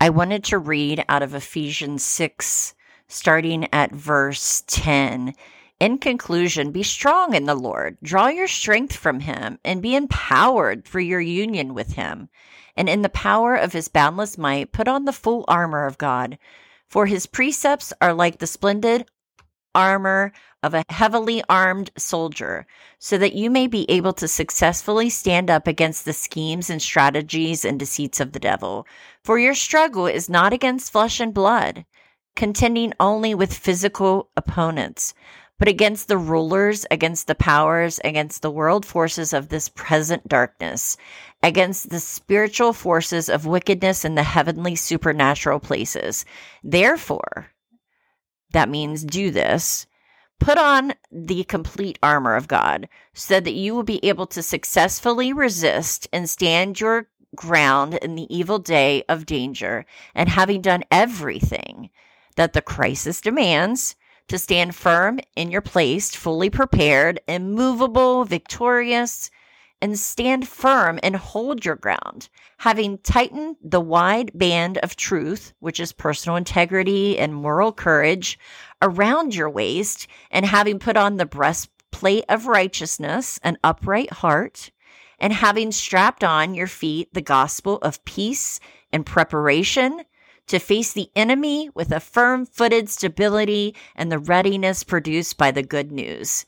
I 0.00 0.10
wanted 0.10 0.44
to 0.44 0.58
read 0.58 1.04
out 1.08 1.22
of 1.22 1.34
Ephesians 1.34 2.02
6, 2.04 2.74
starting 3.08 3.72
at 3.72 3.92
verse 3.92 4.64
10. 4.66 5.32
In 5.80 5.98
conclusion, 5.98 6.70
be 6.70 6.82
strong 6.82 7.34
in 7.34 7.44
the 7.44 7.54
Lord, 7.54 7.98
draw 8.02 8.28
your 8.28 8.46
strength 8.46 8.94
from 8.94 9.20
him, 9.20 9.58
and 9.64 9.82
be 9.82 9.96
empowered 9.96 10.86
for 10.86 11.00
your 11.00 11.20
union 11.20 11.74
with 11.74 11.94
him. 11.94 12.28
And 12.76 12.88
in 12.88 13.02
the 13.02 13.08
power 13.08 13.54
of 13.54 13.72
his 13.72 13.88
boundless 13.88 14.38
might, 14.38 14.72
put 14.72 14.88
on 14.88 15.04
the 15.04 15.12
full 15.12 15.44
armor 15.48 15.86
of 15.86 15.98
God. 15.98 16.38
For 16.88 17.06
his 17.06 17.26
precepts 17.26 17.92
are 18.00 18.14
like 18.14 18.38
the 18.38 18.46
splendid 18.46 19.06
armor 19.74 20.32
of 20.62 20.74
a 20.74 20.84
heavily 20.88 21.42
armed 21.48 21.90
soldier, 21.96 22.66
so 22.98 23.18
that 23.18 23.32
you 23.34 23.50
may 23.50 23.66
be 23.66 23.90
able 23.90 24.12
to 24.12 24.28
successfully 24.28 25.10
stand 25.10 25.50
up 25.50 25.66
against 25.66 26.04
the 26.04 26.12
schemes 26.12 26.70
and 26.70 26.80
strategies 26.80 27.64
and 27.64 27.78
deceits 27.78 28.20
of 28.20 28.32
the 28.32 28.38
devil. 28.38 28.86
For 29.24 29.38
your 29.38 29.54
struggle 29.54 30.06
is 30.06 30.28
not 30.28 30.52
against 30.52 30.92
flesh 30.92 31.18
and 31.18 31.34
blood, 31.34 31.84
contending 32.36 32.92
only 33.00 33.34
with 33.34 33.52
physical 33.52 34.30
opponents, 34.36 35.14
but 35.62 35.68
against 35.68 36.08
the 36.08 36.18
rulers, 36.18 36.84
against 36.90 37.28
the 37.28 37.36
powers, 37.36 38.00
against 38.02 38.42
the 38.42 38.50
world 38.50 38.84
forces 38.84 39.32
of 39.32 39.48
this 39.48 39.68
present 39.68 40.26
darkness, 40.26 40.96
against 41.40 41.88
the 41.88 42.00
spiritual 42.00 42.72
forces 42.72 43.28
of 43.28 43.46
wickedness 43.46 44.04
in 44.04 44.16
the 44.16 44.24
heavenly 44.24 44.74
supernatural 44.74 45.60
places. 45.60 46.24
Therefore, 46.64 47.46
that 48.50 48.68
means 48.68 49.04
do 49.04 49.30
this. 49.30 49.86
Put 50.40 50.58
on 50.58 50.94
the 51.12 51.44
complete 51.44 51.96
armor 52.02 52.34
of 52.34 52.48
God 52.48 52.88
so 53.14 53.38
that 53.38 53.54
you 53.54 53.72
will 53.72 53.84
be 53.84 54.04
able 54.04 54.26
to 54.26 54.42
successfully 54.42 55.32
resist 55.32 56.08
and 56.12 56.28
stand 56.28 56.80
your 56.80 57.06
ground 57.36 57.94
in 58.02 58.16
the 58.16 58.26
evil 58.36 58.58
day 58.58 59.04
of 59.08 59.26
danger. 59.26 59.86
And 60.12 60.28
having 60.28 60.60
done 60.60 60.82
everything 60.90 61.90
that 62.34 62.52
the 62.52 62.62
crisis 62.62 63.20
demands, 63.20 63.94
to 64.28 64.38
stand 64.38 64.74
firm 64.74 65.20
in 65.36 65.50
your 65.50 65.60
place, 65.60 66.14
fully 66.14 66.50
prepared, 66.50 67.20
immovable, 67.28 68.24
victorious, 68.24 69.30
and 69.82 69.98
stand 69.98 70.46
firm 70.46 71.00
and 71.02 71.16
hold 71.16 71.64
your 71.64 71.74
ground, 71.74 72.28
having 72.58 72.98
tightened 72.98 73.56
the 73.62 73.80
wide 73.80 74.30
band 74.32 74.78
of 74.78 74.94
truth, 74.94 75.52
which 75.58 75.80
is 75.80 75.92
personal 75.92 76.36
integrity 76.36 77.18
and 77.18 77.34
moral 77.34 77.72
courage, 77.72 78.38
around 78.80 79.34
your 79.34 79.50
waist, 79.50 80.06
and 80.30 80.46
having 80.46 80.78
put 80.78 80.96
on 80.96 81.16
the 81.16 81.26
breastplate 81.26 82.24
of 82.28 82.46
righteousness, 82.46 83.40
an 83.42 83.58
upright 83.64 84.12
heart, 84.12 84.70
and 85.18 85.32
having 85.32 85.72
strapped 85.72 86.22
on 86.22 86.54
your 86.54 86.68
feet 86.68 87.12
the 87.12 87.20
gospel 87.20 87.78
of 87.82 88.04
peace 88.04 88.60
and 88.92 89.04
preparation 89.04 90.02
to 90.46 90.58
face 90.58 90.92
the 90.92 91.10
enemy 91.14 91.70
with 91.74 91.92
a 91.92 92.00
firm 92.00 92.46
footed 92.46 92.88
stability 92.88 93.74
and 93.94 94.10
the 94.10 94.18
readiness 94.18 94.84
produced 94.84 95.36
by 95.36 95.50
the 95.50 95.62
good 95.62 95.92
news. 95.92 96.44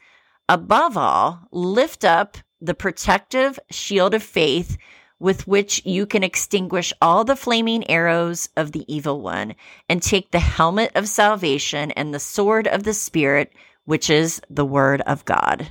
Above 0.48 0.96
all, 0.96 1.48
lift 1.50 2.04
up 2.04 2.37
the 2.61 2.74
protective 2.74 3.59
shield 3.70 4.14
of 4.14 4.22
faith 4.22 4.76
with 5.18 5.46
which 5.46 5.85
you 5.87 6.07
can 6.07 6.22
extinguish 6.22 6.92
all 7.00 7.24
the 7.24 7.37
flaming 7.37 7.88
arrows 7.88 8.48
of 8.57 8.72
the 8.72 8.85
evil 8.92 9.20
one 9.20 9.54
and 9.88 10.02
take 10.02 10.30
the 10.30 10.38
helmet 10.38 10.90
of 10.94 11.09
salvation 11.09 11.90
and 11.92 12.12
the 12.12 12.20
sword 12.20 12.66
of 12.66 12.83
the 12.83 12.92
Spirit, 12.92 13.52
which 13.85 14.11
is 14.11 14.40
the 14.50 14.64
word 14.64 15.00
of 15.02 15.24
God. 15.24 15.70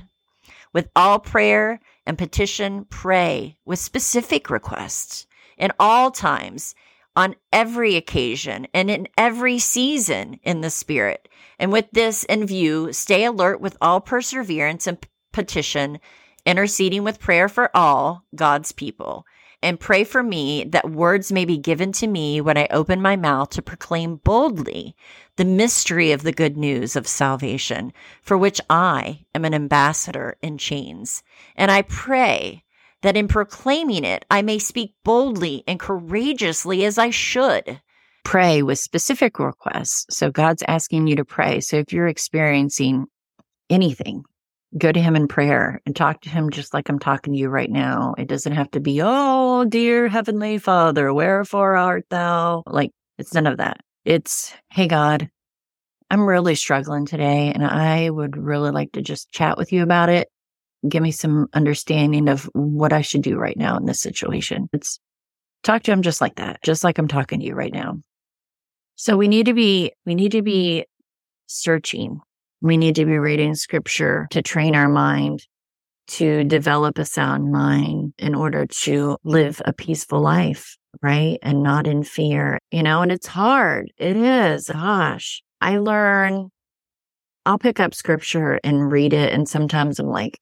With 0.72 0.88
all 0.96 1.20
prayer 1.20 1.80
and 2.04 2.18
petition, 2.18 2.86
pray 2.90 3.56
with 3.64 3.78
specific 3.78 4.50
requests 4.50 5.26
in 5.56 5.70
all 5.78 6.10
times, 6.10 6.74
on 7.16 7.36
every 7.52 7.96
occasion, 7.96 8.66
and 8.74 8.90
in 8.90 9.08
every 9.16 9.58
season 9.58 10.40
in 10.42 10.60
the 10.60 10.70
Spirit. 10.70 11.28
And 11.58 11.70
with 11.70 11.86
this 11.92 12.24
in 12.24 12.46
view, 12.46 12.92
stay 12.92 13.24
alert 13.24 13.60
with 13.60 13.76
all 13.80 14.00
perseverance 14.00 14.86
and 14.86 14.98
petition 15.32 16.00
interceding 16.46 17.04
with 17.04 17.20
prayer 17.20 17.48
for 17.48 17.74
all 17.74 18.24
God's 18.34 18.72
people. 18.72 19.26
And 19.62 19.80
pray 19.80 20.04
for 20.04 20.22
me 20.22 20.64
that 20.64 20.90
words 20.90 21.32
may 21.32 21.46
be 21.46 21.56
given 21.56 21.90
to 21.92 22.06
me 22.06 22.38
when 22.42 22.58
I 22.58 22.68
open 22.70 23.00
my 23.00 23.16
mouth 23.16 23.48
to 23.50 23.62
proclaim 23.62 24.16
boldly 24.16 24.94
the 25.36 25.46
mystery 25.46 26.12
of 26.12 26.22
the 26.22 26.32
good 26.32 26.58
news 26.58 26.96
of 26.96 27.08
salvation, 27.08 27.94
for 28.20 28.36
which 28.36 28.60
I 28.68 29.24
am 29.34 29.46
an 29.46 29.54
ambassador 29.54 30.36
in 30.42 30.58
chains. 30.58 31.22
And 31.56 31.70
I 31.70 31.80
pray 31.80 32.63
that 33.04 33.16
in 33.16 33.28
proclaiming 33.28 34.02
it, 34.02 34.24
I 34.30 34.40
may 34.42 34.58
speak 34.58 34.94
boldly 35.04 35.62
and 35.66 35.78
courageously 35.78 36.84
as 36.86 36.96
I 36.98 37.10
should. 37.10 37.80
Pray 38.24 38.62
with 38.62 38.78
specific 38.78 39.38
requests. 39.38 40.06
So 40.08 40.30
God's 40.30 40.64
asking 40.66 41.06
you 41.06 41.16
to 41.16 41.24
pray. 41.24 41.60
So 41.60 41.76
if 41.76 41.92
you're 41.92 42.08
experiencing 42.08 43.04
anything, 43.68 44.24
go 44.78 44.90
to 44.90 45.00
him 45.00 45.16
in 45.16 45.28
prayer 45.28 45.82
and 45.84 45.94
talk 45.94 46.22
to 46.22 46.30
him 46.30 46.48
just 46.48 46.72
like 46.72 46.88
I'm 46.88 46.98
talking 46.98 47.34
to 47.34 47.38
you 47.38 47.50
right 47.50 47.70
now. 47.70 48.14
It 48.16 48.26
doesn't 48.26 48.54
have 48.54 48.70
to 48.70 48.80
be, 48.80 49.00
oh, 49.02 49.66
dear 49.66 50.08
Heavenly 50.08 50.56
Father, 50.56 51.12
wherefore 51.12 51.76
art 51.76 52.06
thou? 52.08 52.62
Like, 52.66 52.90
it's 53.18 53.34
none 53.34 53.46
of 53.46 53.58
that. 53.58 53.80
It's, 54.06 54.54
hey, 54.72 54.88
God, 54.88 55.28
I'm 56.10 56.26
really 56.26 56.54
struggling 56.54 57.04
today 57.04 57.52
and 57.54 57.64
I 57.64 58.08
would 58.08 58.38
really 58.38 58.70
like 58.70 58.92
to 58.92 59.02
just 59.02 59.30
chat 59.30 59.58
with 59.58 59.72
you 59.72 59.82
about 59.82 60.08
it. 60.08 60.28
Give 60.88 61.02
me 61.02 61.12
some 61.12 61.46
understanding 61.52 62.28
of 62.28 62.48
what 62.52 62.92
I 62.92 63.00
should 63.00 63.22
do 63.22 63.36
right 63.36 63.56
now 63.56 63.76
in 63.76 63.86
this 63.86 64.00
situation. 64.00 64.68
It's 64.72 65.00
talk 65.62 65.82
to 65.84 65.92
him 65.92 66.02
just 66.02 66.20
like 66.20 66.36
that, 66.36 66.62
just 66.62 66.84
like 66.84 66.98
I'm 66.98 67.08
talking 67.08 67.40
to 67.40 67.46
you 67.46 67.54
right 67.54 67.72
now. 67.72 68.00
So 68.96 69.16
we 69.16 69.28
need 69.28 69.46
to 69.46 69.54
be, 69.54 69.92
we 70.04 70.14
need 70.14 70.32
to 70.32 70.42
be 70.42 70.86
searching 71.46 72.20
we 72.64 72.78
need 72.78 72.94
to 72.94 73.04
be 73.04 73.18
reading 73.18 73.54
scripture 73.54 74.26
to 74.30 74.40
train 74.40 74.74
our 74.74 74.88
mind 74.88 75.46
to 76.06 76.44
develop 76.44 76.98
a 76.98 77.04
sound 77.04 77.52
mind 77.52 78.14
in 78.18 78.34
order 78.34 78.64
to 78.64 79.18
live 79.22 79.60
a 79.66 79.72
peaceful 79.74 80.22
life, 80.22 80.78
right? 81.02 81.38
And 81.42 81.62
not 81.62 81.86
in 81.86 82.02
fear, 82.04 82.58
you 82.70 82.82
know, 82.82 83.02
and 83.02 83.12
it's 83.12 83.26
hard. 83.26 83.92
It 83.98 84.16
is. 84.16 84.68
Gosh, 84.68 85.42
I 85.60 85.76
learn, 85.76 86.48
I'll 87.44 87.58
pick 87.58 87.80
up 87.80 87.92
scripture 87.94 88.58
and 88.64 88.90
read 88.90 89.12
it. 89.12 89.30
And 89.34 89.46
sometimes 89.46 89.98
I'm 89.98 90.08
like, 90.08 90.40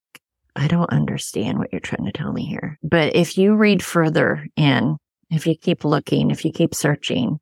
I 0.54 0.68
don't 0.68 0.90
understand 0.90 1.58
what 1.58 1.72
you're 1.72 1.80
trying 1.80 2.04
to 2.04 2.12
tell 2.12 2.32
me 2.32 2.44
here. 2.44 2.78
But 2.82 3.16
if 3.16 3.38
you 3.38 3.54
read 3.54 3.82
further 3.82 4.46
in, 4.56 4.96
if 5.30 5.46
you 5.46 5.56
keep 5.56 5.84
looking, 5.84 6.30
if 6.30 6.44
you 6.44 6.52
keep 6.52 6.74
searching, 6.74 7.38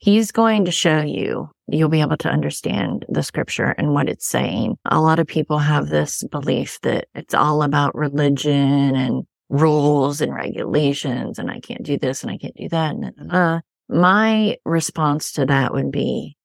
He's 0.00 0.32
going 0.32 0.64
to 0.64 0.70
show 0.70 1.02
you, 1.02 1.50
you'll 1.68 1.90
be 1.90 2.00
able 2.00 2.16
to 2.16 2.30
understand 2.30 3.04
the 3.10 3.22
scripture 3.22 3.74
and 3.76 3.92
what 3.92 4.08
it's 4.08 4.26
saying. 4.26 4.78
A 4.86 4.98
lot 4.98 5.18
of 5.18 5.26
people 5.26 5.58
have 5.58 5.88
this 5.88 6.24
belief 6.24 6.78
that 6.82 7.08
it's 7.14 7.34
all 7.34 7.62
about 7.62 7.94
religion 7.94 8.96
and 8.96 9.24
rules 9.50 10.22
and 10.22 10.34
regulations 10.34 11.38
and 11.38 11.50
I 11.50 11.60
can't 11.60 11.82
do 11.82 11.98
this 11.98 12.22
and 12.22 12.32
I 12.32 12.38
can't 12.38 12.56
do 12.56 12.70
that. 12.70 12.94
And, 12.94 13.30
uh, 13.30 13.60
my 13.90 14.56
response 14.64 15.32
to 15.32 15.44
that 15.46 15.74
would 15.74 15.90
be, 15.90 16.38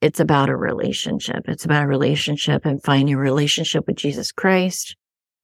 it's 0.00 0.20
about 0.20 0.48
a 0.48 0.56
relationship. 0.56 1.42
It's 1.46 1.64
about 1.64 1.84
a 1.84 1.88
relationship 1.88 2.64
and 2.64 2.82
finding 2.82 3.14
a 3.14 3.18
relationship 3.18 3.86
with 3.86 3.96
Jesus 3.96 4.32
Christ, 4.32 4.96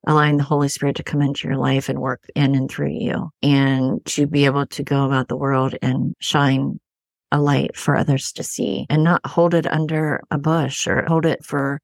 allowing 0.07 0.37
the 0.37 0.45
Holy 0.45 0.69
Spirit 0.69 0.97
to 0.97 1.03
come 1.03 1.21
into 1.21 1.49
your 1.49 1.57
life 1.57 1.89
and 1.89 2.01
work 2.01 2.23
in 2.35 2.55
and 2.55 2.71
through 2.71 2.93
you 2.93 3.31
and 3.43 4.05
to 4.07 4.27
be 4.27 4.45
able 4.47 4.67
to 4.67 4.83
go 4.83 5.05
about 5.05 5.29
the 5.29 5.37
world 5.37 5.75
and 5.83 6.15
shine 6.21 6.79
a 7.33 7.41
light 7.41 7.77
for 7.77 7.97
others 7.97 8.33
to 8.33 8.43
see 8.43 8.87
and 8.89 9.03
not 9.03 9.27
hold 9.27 9.53
it 9.53 9.67
under 9.67 10.23
a 10.31 10.39
bush 10.39 10.87
or 10.87 11.05
hold 11.07 11.27
it 11.27 11.45
for 11.45 11.81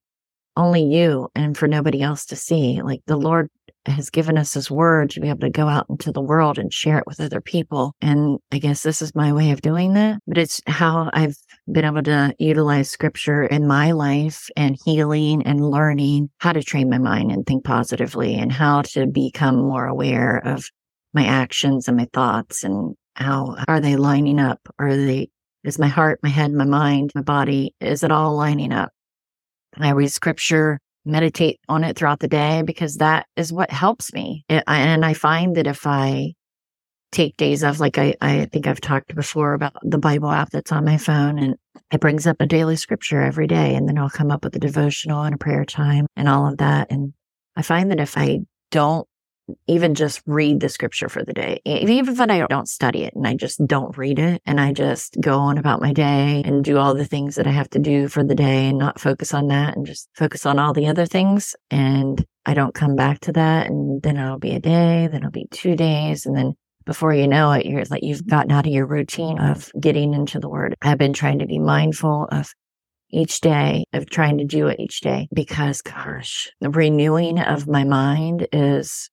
only 0.56 0.84
you 0.84 1.28
and 1.34 1.56
for 1.56 1.66
nobody 1.66 2.00
else 2.00 2.26
to 2.26 2.36
see. 2.36 2.80
Like 2.82 3.00
the 3.06 3.16
Lord 3.16 3.48
has 3.86 4.10
given 4.10 4.38
us 4.38 4.54
his 4.54 4.70
word 4.70 5.10
to 5.10 5.20
be 5.20 5.28
able 5.28 5.40
to 5.40 5.50
go 5.50 5.66
out 5.66 5.86
into 5.90 6.12
the 6.12 6.20
world 6.20 6.58
and 6.58 6.72
share 6.72 6.98
it 6.98 7.06
with 7.06 7.20
other 7.20 7.40
people. 7.40 7.94
And 8.00 8.38
I 8.52 8.58
guess 8.58 8.82
this 8.82 9.02
is 9.02 9.14
my 9.14 9.32
way 9.32 9.50
of 9.50 9.62
doing 9.62 9.94
that, 9.94 10.20
but 10.26 10.38
it's 10.38 10.60
how 10.66 11.10
I've 11.12 11.36
been 11.70 11.84
able 11.84 12.02
to 12.02 12.34
utilize 12.38 12.90
scripture 12.90 13.44
in 13.44 13.66
my 13.66 13.92
life 13.92 14.48
and 14.56 14.76
healing 14.84 15.42
and 15.46 15.70
learning 15.70 16.30
how 16.38 16.52
to 16.52 16.62
train 16.62 16.90
my 16.90 16.98
mind 16.98 17.30
and 17.30 17.46
think 17.46 17.64
positively 17.64 18.34
and 18.34 18.52
how 18.52 18.82
to 18.82 19.06
become 19.06 19.56
more 19.56 19.86
aware 19.86 20.38
of 20.44 20.68
my 21.14 21.24
actions 21.24 21.86
and 21.86 21.96
my 21.96 22.08
thoughts 22.12 22.64
and 22.64 22.96
how 23.14 23.56
are 23.68 23.80
they 23.80 23.96
lining 23.96 24.40
up? 24.40 24.60
Are 24.78 24.96
they, 24.96 25.30
is 25.62 25.78
my 25.78 25.88
heart, 25.88 26.18
my 26.22 26.30
head, 26.30 26.52
my 26.52 26.64
mind, 26.64 27.12
my 27.14 27.22
body, 27.22 27.74
is 27.80 28.02
it 28.02 28.10
all 28.10 28.34
lining 28.34 28.72
up? 28.72 28.90
I 29.76 29.90
read 29.90 30.10
scripture, 30.10 30.80
meditate 31.04 31.60
on 31.68 31.84
it 31.84 31.96
throughout 31.96 32.20
the 32.20 32.28
day 32.28 32.62
because 32.62 32.96
that 32.96 33.26
is 33.36 33.52
what 33.52 33.70
helps 33.70 34.12
me. 34.12 34.44
It, 34.48 34.64
and 34.66 35.04
I 35.04 35.14
find 35.14 35.56
that 35.56 35.66
if 35.66 35.86
I 35.86 36.34
take 37.12 37.36
days 37.36 37.62
off, 37.62 37.78
like 37.78 37.98
I, 37.98 38.14
I 38.20 38.46
think 38.46 38.66
I've 38.66 38.80
talked 38.80 39.14
before 39.14 39.52
about 39.54 39.74
the 39.82 39.98
Bible 39.98 40.30
app 40.30 40.50
that's 40.50 40.72
on 40.72 40.84
my 40.84 40.96
phone 40.96 41.38
and 41.38 41.54
it 41.92 42.00
brings 42.00 42.26
up 42.26 42.38
a 42.40 42.46
daily 42.46 42.76
scripture 42.76 43.20
every 43.20 43.46
day. 43.46 43.74
And 43.74 43.86
then 43.86 43.98
I'll 43.98 44.10
come 44.10 44.30
up 44.30 44.44
with 44.44 44.56
a 44.56 44.58
devotional 44.58 45.22
and 45.22 45.34
a 45.34 45.38
prayer 45.38 45.64
time 45.64 46.06
and 46.16 46.28
all 46.28 46.48
of 46.48 46.58
that. 46.58 46.90
And 46.90 47.12
I 47.54 47.62
find 47.62 47.90
that 47.90 48.00
if 48.00 48.16
I 48.16 48.40
don't 48.70 49.06
even 49.66 49.94
just 49.94 50.22
read 50.24 50.60
the 50.60 50.68
scripture 50.68 51.08
for 51.08 51.22
the 51.22 51.32
day, 51.32 51.60
even 51.66 52.08
if 52.08 52.20
I 52.20 52.46
don't 52.46 52.68
study 52.68 53.04
it 53.04 53.14
and 53.14 53.26
I 53.26 53.34
just 53.34 53.60
don't 53.66 53.96
read 53.98 54.18
it 54.18 54.40
and 54.46 54.58
I 54.58 54.72
just 54.72 55.16
go 55.20 55.38
on 55.38 55.58
about 55.58 55.82
my 55.82 55.92
day 55.92 56.42
and 56.44 56.64
do 56.64 56.78
all 56.78 56.94
the 56.94 57.04
things 57.04 57.34
that 57.34 57.46
I 57.46 57.50
have 57.50 57.68
to 57.70 57.78
do 57.78 58.08
for 58.08 58.24
the 58.24 58.34
day 58.34 58.68
and 58.68 58.78
not 58.78 59.00
focus 59.00 59.34
on 59.34 59.48
that 59.48 59.76
and 59.76 59.84
just 59.84 60.08
focus 60.14 60.46
on 60.46 60.58
all 60.58 60.72
the 60.72 60.86
other 60.86 61.06
things. 61.06 61.54
And 61.70 62.24
I 62.46 62.54
don't 62.54 62.74
come 62.74 62.96
back 62.96 63.20
to 63.20 63.32
that. 63.32 63.66
And 63.66 64.00
then 64.02 64.16
it'll 64.16 64.38
be 64.38 64.54
a 64.54 64.60
day, 64.60 65.08
then 65.10 65.16
it'll 65.16 65.30
be 65.30 65.48
two 65.50 65.76
days. 65.76 66.24
And 66.24 66.36
then 66.36 66.54
before 66.84 67.14
you 67.14 67.28
know 67.28 67.52
it, 67.52 67.66
you're 67.66 67.84
like, 67.90 68.02
you've 68.02 68.26
gotten 68.26 68.52
out 68.52 68.66
of 68.66 68.72
your 68.72 68.86
routine 68.86 69.38
of 69.38 69.70
getting 69.78 70.14
into 70.14 70.38
the 70.38 70.48
word. 70.48 70.74
I've 70.82 70.98
been 70.98 71.12
trying 71.12 71.38
to 71.40 71.46
be 71.46 71.58
mindful 71.58 72.28
of 72.30 72.52
each 73.10 73.40
day 73.40 73.84
of 73.92 74.08
trying 74.08 74.38
to 74.38 74.44
do 74.44 74.68
it 74.68 74.80
each 74.80 75.00
day 75.00 75.28
because 75.32 75.82
gosh, 75.82 76.50
the 76.60 76.70
renewing 76.70 77.38
of 77.38 77.68
my 77.68 77.84
mind 77.84 78.48
is 78.52 79.10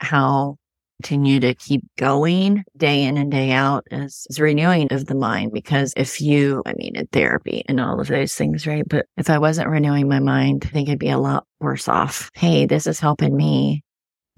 how 0.00 0.56
continue 1.00 1.38
to 1.38 1.54
keep 1.54 1.82
going 1.96 2.64
day 2.76 3.04
in 3.04 3.16
and 3.16 3.30
day 3.30 3.52
out 3.52 3.84
is, 3.90 4.26
is 4.30 4.40
renewing 4.40 4.92
of 4.92 5.06
the 5.06 5.14
mind 5.14 5.52
because 5.52 5.92
if 5.96 6.20
you 6.20 6.60
i 6.66 6.72
mean 6.74 6.96
in 6.96 7.06
therapy 7.08 7.62
and 7.68 7.78
all 7.78 8.00
of 8.00 8.08
those 8.08 8.34
things 8.34 8.66
right 8.66 8.82
but 8.88 9.06
if 9.16 9.30
i 9.30 9.38
wasn't 9.38 9.68
renewing 9.68 10.08
my 10.08 10.18
mind 10.18 10.64
i 10.66 10.68
think 10.70 10.88
i'd 10.88 10.98
be 10.98 11.08
a 11.08 11.18
lot 11.18 11.46
worse 11.60 11.86
off 11.86 12.30
hey 12.34 12.66
this 12.66 12.88
is 12.88 12.98
helping 12.98 13.36
me 13.36 13.84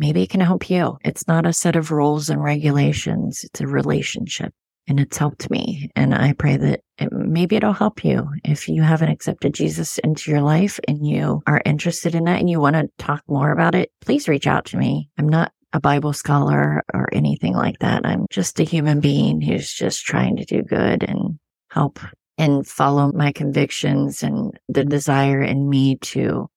maybe 0.01 0.23
it 0.23 0.31
can 0.31 0.41
help 0.41 0.69
you. 0.69 0.97
It's 1.05 1.29
not 1.29 1.47
a 1.47 1.53
set 1.53 1.77
of 1.77 1.93
rules 1.93 2.31
and 2.31 2.43
regulations. 2.43 3.45
It's 3.45 3.61
a 3.61 3.67
relationship 3.67 4.53
and 4.89 4.99
it's 4.99 5.19
helped 5.19 5.51
me. 5.51 5.91
And 5.95 6.15
i 6.15 6.33
pray 6.33 6.57
that 6.57 6.81
it, 6.99 7.13
maybe 7.13 7.55
it'll 7.55 7.73
help 7.73 8.03
you. 8.03 8.29
If 8.43 8.69
you 8.69 8.83
haven't 8.83 9.11
accepted 9.11 9.55
jesus 9.55 9.99
into 9.99 10.31
your 10.31 10.41
life 10.41 10.81
and 10.89 11.07
you 11.07 11.43
are 11.47 11.63
interested 11.65 12.15
in 12.15 12.25
that 12.25 12.41
and 12.41 12.51
you 12.51 12.59
want 12.59 12.75
to 12.75 12.89
talk 12.99 13.23
more 13.29 13.53
about 13.53 13.75
it 13.77 13.93
please 14.01 14.27
reach 14.27 14.47
out 14.47 14.65
to 14.67 14.79
me. 14.79 15.11
I'm 15.19 15.29
not 15.29 15.53
a 15.73 15.81
Bible 15.81 16.13
scholar 16.13 16.83
or 16.93 17.09
anything 17.13 17.55
like 17.55 17.79
that. 17.79 18.05
I'm 18.05 18.27
just 18.31 18.59
a 18.59 18.65
human 18.65 19.01
being 19.01 19.41
who's 19.41 19.73
just 19.73 20.05
trying 20.05 20.37
to 20.37 20.45
do 20.45 20.63
good 20.63 21.05
and 21.05 21.39
help 21.71 22.01
and 22.39 22.67
follow 22.67 23.13
my 23.13 23.33
convictions 23.33 24.23
and 24.23 24.59
the 24.69 24.85
desire 24.85 25.43
in 25.43 25.69
me 25.69 25.97
to 25.97 26.49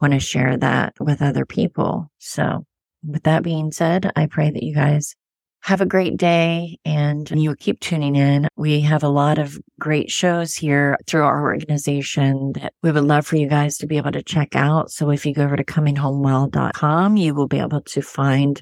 want 0.00 0.12
to 0.12 0.20
share 0.20 0.56
that 0.58 0.94
with 1.00 1.22
other 1.22 1.46
people. 1.46 2.10
So 2.18 2.64
with 3.04 3.24
that 3.24 3.42
being 3.42 3.72
said, 3.72 4.10
I 4.16 4.26
pray 4.26 4.50
that 4.50 4.62
you 4.62 4.74
guys 4.74 5.14
have 5.62 5.80
a 5.80 5.86
great 5.86 6.16
day 6.16 6.76
and 6.84 7.30
you 7.30 7.54
keep 7.54 7.78
tuning 7.78 8.16
in. 8.16 8.48
We 8.56 8.80
have 8.80 9.04
a 9.04 9.08
lot 9.08 9.38
of 9.38 9.56
great 9.78 10.10
shows 10.10 10.54
here 10.54 10.96
through 11.06 11.22
our 11.22 11.42
organization 11.42 12.52
that 12.54 12.72
we 12.82 12.90
would 12.90 13.04
love 13.04 13.26
for 13.26 13.36
you 13.36 13.48
guys 13.48 13.78
to 13.78 13.86
be 13.86 13.96
able 13.96 14.10
to 14.12 14.24
check 14.24 14.56
out. 14.56 14.90
So 14.90 15.10
if 15.10 15.24
you 15.24 15.32
go 15.32 15.44
over 15.44 15.56
to 15.56 15.64
cominghomewell.com, 15.64 17.16
you 17.16 17.34
will 17.34 17.46
be 17.46 17.60
able 17.60 17.82
to 17.82 18.02
find 18.02 18.60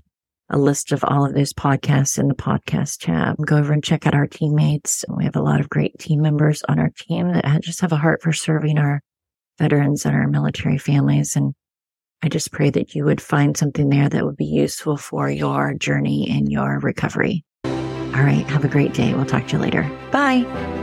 a 0.51 0.59
list 0.59 0.93
of 0.93 1.03
all 1.05 1.25
of 1.25 1.33
those 1.33 1.55
podcasts 1.55 2.19
in 2.19 2.29
the 2.29 2.35
podcast 2.35 2.99
tab. 3.07 3.37
Go 3.47 3.57
over 3.57 3.73
and 3.73 3.85
check 3.85 4.07
out 4.07 4.15
our 4.15 4.27
teammates. 4.27 5.05
We 5.09 5.25
have 5.25 5.37
a 5.37 5.43
lot 5.43 5.61
of 5.61 5.71
great 5.71 5.99
team 5.99 6.21
members 6.21 6.63
on 6.69 6.79
our 6.79 6.91
team 6.99 7.33
that 7.33 7.63
just 7.63 7.81
have 7.81 7.93
a 7.93 7.97
heart 7.97 8.21
for 8.21 8.33
serving 8.33 8.77
our 8.77 9.01
veterans 9.59 10.05
and 10.05 10.15
our 10.15 10.27
military 10.27 10.77
families. 10.77 11.37
And 11.37 11.55
I 12.23 12.29
just 12.29 12.53
pray 12.53 12.71
that 12.71 12.95
you 12.95 13.05
would 13.05 13.21
find 13.21 13.57
something 13.57 13.89
there 13.89 14.09
that 14.09 14.25
would 14.25 14.37
be 14.37 14.45
useful 14.45 14.97
for 14.97 15.31
your 15.31 15.75
journey 15.75 16.29
and 16.31 16.51
your 16.51 16.79
recovery. 16.81 17.45
All 17.65 18.27
right. 18.27 18.45
Have 18.51 18.65
a 18.65 18.69
great 18.69 18.93
day. 18.93 19.15
We'll 19.15 19.25
talk 19.25 19.47
to 19.49 19.57
you 19.57 19.63
later. 19.63 19.91
Bye. 20.11 20.80